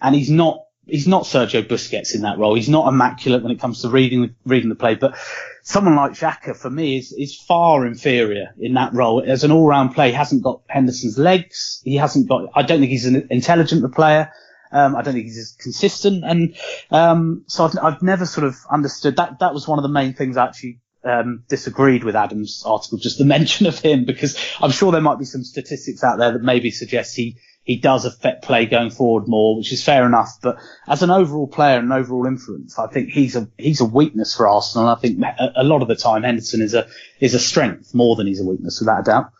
[0.00, 2.54] and he's not he's not Sergio Busquets in that role.
[2.54, 5.16] He's not immaculate when it comes to reading reading the play, but
[5.62, 9.22] someone like Xhaka for me is is far inferior in that role.
[9.24, 11.80] As an all round play, he hasn't got Henderson's legs.
[11.84, 12.50] He hasn't got.
[12.54, 14.30] I don't think he's an intelligent player.
[14.72, 16.56] Um, I don't think he's as consistent, and
[16.90, 19.40] um, so I've, I've never sort of understood that.
[19.40, 23.18] That was one of the main things I actually um, disagreed with Adam's article, just
[23.18, 26.42] the mention of him, because I'm sure there might be some statistics out there that
[26.42, 30.38] maybe suggest he he does affect play going forward more, which is fair enough.
[30.42, 30.58] But
[30.88, 34.34] as an overall player and an overall influence, I think he's a he's a weakness
[34.34, 34.88] for Arsenal.
[34.88, 36.88] And I think a, a, lot of the time Henderson is a
[37.20, 39.32] is a strength more than he's a weakness, without a doubt.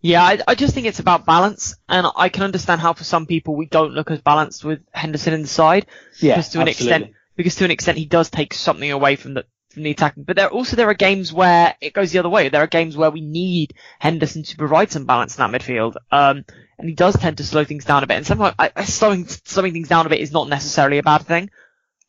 [0.00, 3.26] Yeah, I, I just think it's about balance, and I can understand how for some
[3.26, 5.86] people we don't look as balanced with Henderson in the side.
[6.20, 6.94] Yeah, because to an absolutely.
[6.94, 10.22] extent, because to an extent he does take something away from the from the attacking.
[10.22, 12.48] But there also there are games where it goes the other way.
[12.48, 15.96] There are games where we need Henderson to provide some balance in that midfield.
[16.10, 16.44] Um,
[16.78, 18.16] and he does tend to slow things down a bit.
[18.16, 21.50] And sometimes I, slowing slowing things down a bit is not necessarily a bad thing.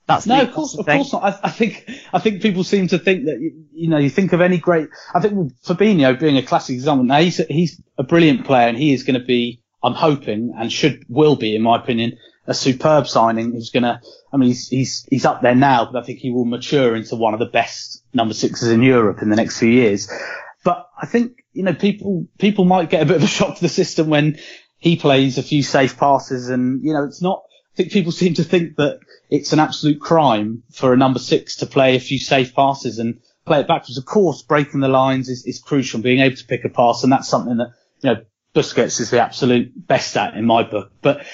[0.10, 1.24] That's no, of course, of course not.
[1.24, 4.34] I, I, think I think people seem to think that you, you, know you think
[4.34, 4.90] of any great.
[5.14, 7.06] I think Fabinho being a classic example.
[7.06, 10.56] Now he's a, he's a brilliant player and he is going to be I'm hoping
[10.58, 13.54] and should will be, in my opinion, a superb signing.
[13.54, 14.02] He's gonna,
[14.34, 17.16] I mean, he's he's he's up there now, but I think he will mature into
[17.16, 20.12] one of the best number sixes in Europe in the next few years.
[20.64, 23.62] But I think you know people people might get a bit of a shock to
[23.62, 24.40] the system when
[24.80, 27.44] he plays a few safe passes, and you know it's not.
[27.74, 29.00] I think people seem to think that
[29.30, 33.20] it's an absolute crime for a number six to play a few safe passes and
[33.46, 33.98] play it backwards.
[33.98, 37.12] Of course, breaking the lines is, is crucial, being able to pick a pass, and
[37.12, 38.22] that's something that you know
[38.56, 40.92] Busquets is the absolute best at in my book.
[41.02, 41.26] But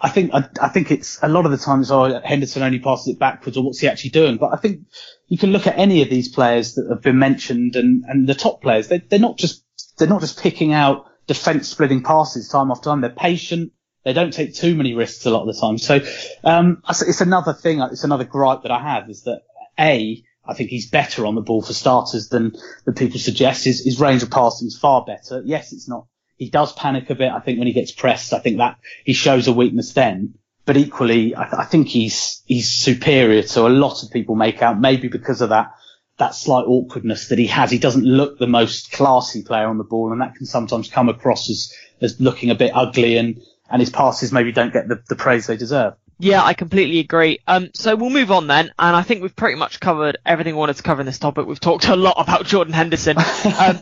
[0.00, 3.08] I think I, I, think it's a lot of the times oh Henderson only passes
[3.08, 4.36] it backwards or what's he actually doing?
[4.36, 4.86] But I think
[5.26, 8.34] you can look at any of these players that have been mentioned and, and the
[8.34, 8.88] top players.
[8.88, 9.64] They, they're not just
[9.98, 13.00] they're not just picking out defence splitting passes time after time.
[13.00, 13.72] They're patient.
[14.04, 15.78] They don't take too many risks a lot of the time.
[15.78, 16.00] So
[16.42, 17.80] um, it's another thing.
[17.80, 19.42] It's another gripe that I have is that
[19.78, 22.52] a I think he's better on the ball for starters than
[22.84, 23.64] than people suggest.
[23.64, 25.42] His, his range of passing is far better.
[25.44, 26.06] Yes, it's not
[26.40, 27.30] he does panic a bit.
[27.30, 30.34] I think when he gets pressed, I think that he shows a weakness then.
[30.64, 34.62] But equally, I, th- I think he's he's superior to a lot of people make
[34.62, 34.80] out.
[34.80, 35.74] Maybe because of that
[36.16, 37.70] that slight awkwardness that he has.
[37.70, 41.10] He doesn't look the most classy player on the ball, and that can sometimes come
[41.10, 45.02] across as as looking a bit ugly, and and his passes maybe don't get the,
[45.08, 45.94] the praise they deserve.
[46.18, 47.38] Yeah, I completely agree.
[47.46, 50.58] Um, so we'll move on then, and I think we've pretty much covered everything we
[50.58, 51.46] wanted to cover in this topic.
[51.46, 53.16] We've talked a lot about Jordan Henderson.
[53.60, 53.80] Um,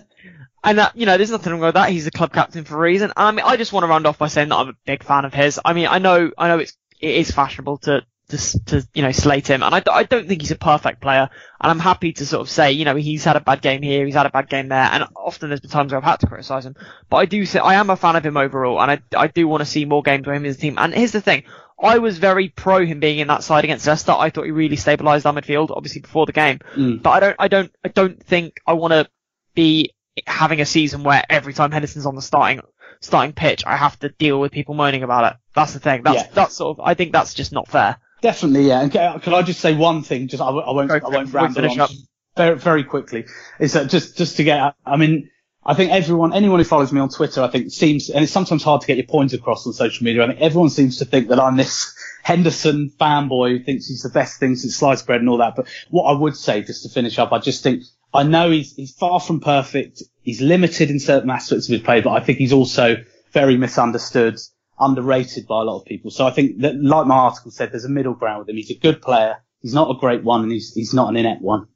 [0.65, 1.91] and that, you know, there's nothing wrong with that.
[1.91, 3.13] He's the club captain for a reason.
[3.17, 5.05] And I mean, I just want to round off by saying that I'm a big
[5.05, 5.61] fan of his.
[5.65, 9.13] I mean, I know, I know it's, it is fashionable to, to, to, you know,
[9.13, 9.63] slate him.
[9.63, 11.31] And I, I don't think he's a perfect player.
[11.61, 14.05] And I'm happy to sort of say, you know, he's had a bad game here,
[14.05, 14.89] he's had a bad game there.
[14.93, 16.77] And often there's been times where I've had to criticize him.
[17.09, 18.81] But I do say, I am a fan of him overall.
[18.81, 20.79] And I, I do want to see more games with him as a team.
[20.79, 21.45] And here's the thing.
[21.81, 24.13] I was very pro him being in that side against Leicester.
[24.13, 26.59] I thought he really stabilised our midfield, obviously before the game.
[26.75, 27.03] Mm.
[27.03, 29.09] But I don't, I don't, I don't think I want to
[29.55, 29.95] be
[30.27, 32.61] having a season where every time Henderson's on the starting
[33.01, 35.39] starting pitch, I have to deal with people moaning about it.
[35.55, 36.03] That's the thing.
[36.03, 36.29] That's yeah.
[36.33, 36.85] that's sort of.
[36.85, 37.99] I think that's just not fair.
[38.21, 38.81] Definitely, yeah.
[38.81, 40.29] And can, can I just say one thing?
[40.29, 40.91] Just I, I won't.
[40.91, 41.81] I won't ramble on.
[41.81, 41.91] Up.
[42.37, 43.27] Very, very quickly.
[43.59, 44.75] Is that just just to get?
[44.85, 45.31] I mean,
[45.65, 48.63] I think everyone, anyone who follows me on Twitter, I think seems, and it's sometimes
[48.63, 50.25] hard to get your points across on social media.
[50.25, 54.09] I think everyone seems to think that I'm this Henderson fanboy who thinks he's the
[54.09, 55.57] best thing since sliced bread and all that.
[55.57, 57.83] But what I would say, just to finish up, I just think
[58.15, 60.03] I know he's he's far from perfect.
[60.23, 62.97] He's limited in certain aspects of his play, but I think he's also
[63.33, 64.39] very misunderstood,
[64.81, 66.11] underrated by a lot of people.
[66.11, 68.57] So I think that, like my article said, there's a middle ground with him.
[68.57, 69.37] He's a good player.
[69.61, 71.67] He's not a great one, and he's he's not an inept one.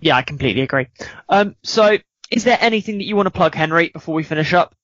[0.00, 0.86] Yeah, I completely agree.
[1.28, 1.98] Um, so
[2.30, 4.74] is there anything that you want to plug, Henry, before we finish up?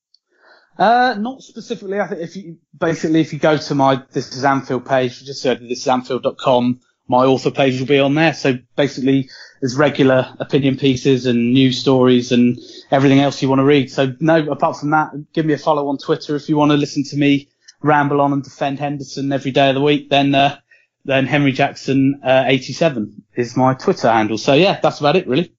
[0.77, 2.01] Uh, not specifically.
[2.01, 5.45] I think if you basically if you go to my This Is Anfield page, just
[5.45, 8.35] go to thisisanfield.com my author page will be on there.
[8.35, 9.31] So basically,
[9.65, 12.59] there's regular opinion pieces and news stories and
[12.91, 13.91] everything else you want to read.
[13.91, 16.77] So no, apart from that, give me a follow on Twitter if you want to
[16.77, 17.49] listen to me
[17.81, 20.11] ramble on and defend Henderson every day of the week.
[20.11, 20.59] Then uh,
[21.07, 24.37] then Henry Jackson uh, 87 is my Twitter handle.
[24.37, 25.55] So yeah, that's about it really.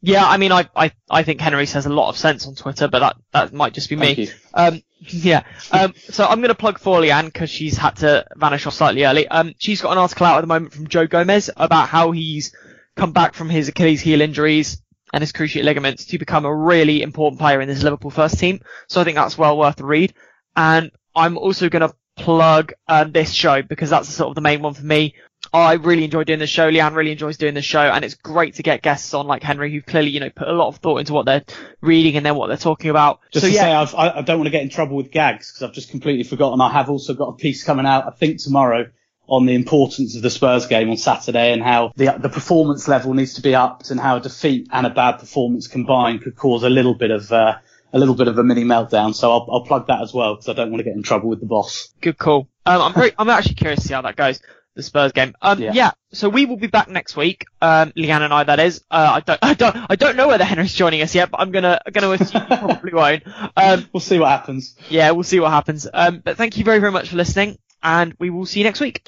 [0.00, 2.88] Yeah, I mean, I, I, I think Henry says a lot of sense on Twitter,
[2.88, 4.30] but that, that might just be me.
[4.54, 5.42] Um, yeah.
[5.72, 9.04] Um, so I'm going to plug for Leanne because she's had to vanish off slightly
[9.04, 9.28] early.
[9.28, 12.54] Um, she's got an article out at the moment from Joe Gomez about how he's
[12.96, 14.82] come back from his Achilles heel injuries
[15.12, 18.60] and his cruciate ligaments to become a really important player in this Liverpool first team.
[18.88, 20.14] So I think that's well worth a read.
[20.56, 24.62] And I'm also going to plug um, this show because that's sort of the main
[24.62, 25.14] one for me.
[25.52, 26.70] I really enjoy doing the show.
[26.70, 29.70] Leanne really enjoys doing the show, and it's great to get guests on like Henry,
[29.70, 31.44] who clearly you know put a lot of thought into what they're
[31.82, 33.20] reading and then what they're talking about.
[33.30, 33.60] Just so, to yeah.
[33.60, 35.90] say, I've, I, I don't want to get in trouble with gags because I've just
[35.90, 36.60] completely forgotten.
[36.60, 38.90] I have also got a piece coming out, I think tomorrow,
[39.26, 43.14] on the importance of the Spurs game on Saturday and how the the performance level
[43.14, 46.62] needs to be upped and how a defeat and a bad performance combined could cause
[46.62, 47.56] a little bit of uh,
[47.92, 49.14] a little bit of a mini meltdown.
[49.14, 51.28] So I'll, I'll plug that as well because I don't want to get in trouble
[51.28, 51.92] with the boss.
[52.00, 52.48] Good call.
[52.66, 54.40] Um, I'm very, I'm actually curious to see how that goes
[54.74, 55.34] the Spurs game.
[55.40, 55.72] Um, yeah.
[55.72, 55.90] yeah.
[56.12, 57.46] So we will be back next week.
[57.62, 58.84] Um, Leanne and I, that is.
[58.90, 61.52] Uh, I don't, I don't, I don't know whether Henry's joining us yet, but I'm
[61.52, 63.22] gonna, gonna assume he probably won't.
[63.56, 64.76] Um, we'll see what happens.
[64.88, 65.86] Yeah, we'll see what happens.
[65.92, 68.80] Um, but thank you very, very much for listening, and we will see you next
[68.80, 69.02] week.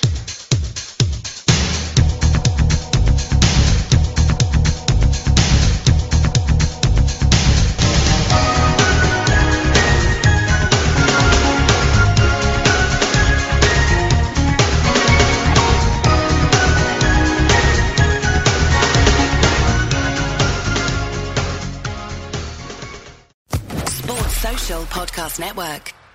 [24.97, 26.06] Podcast Network.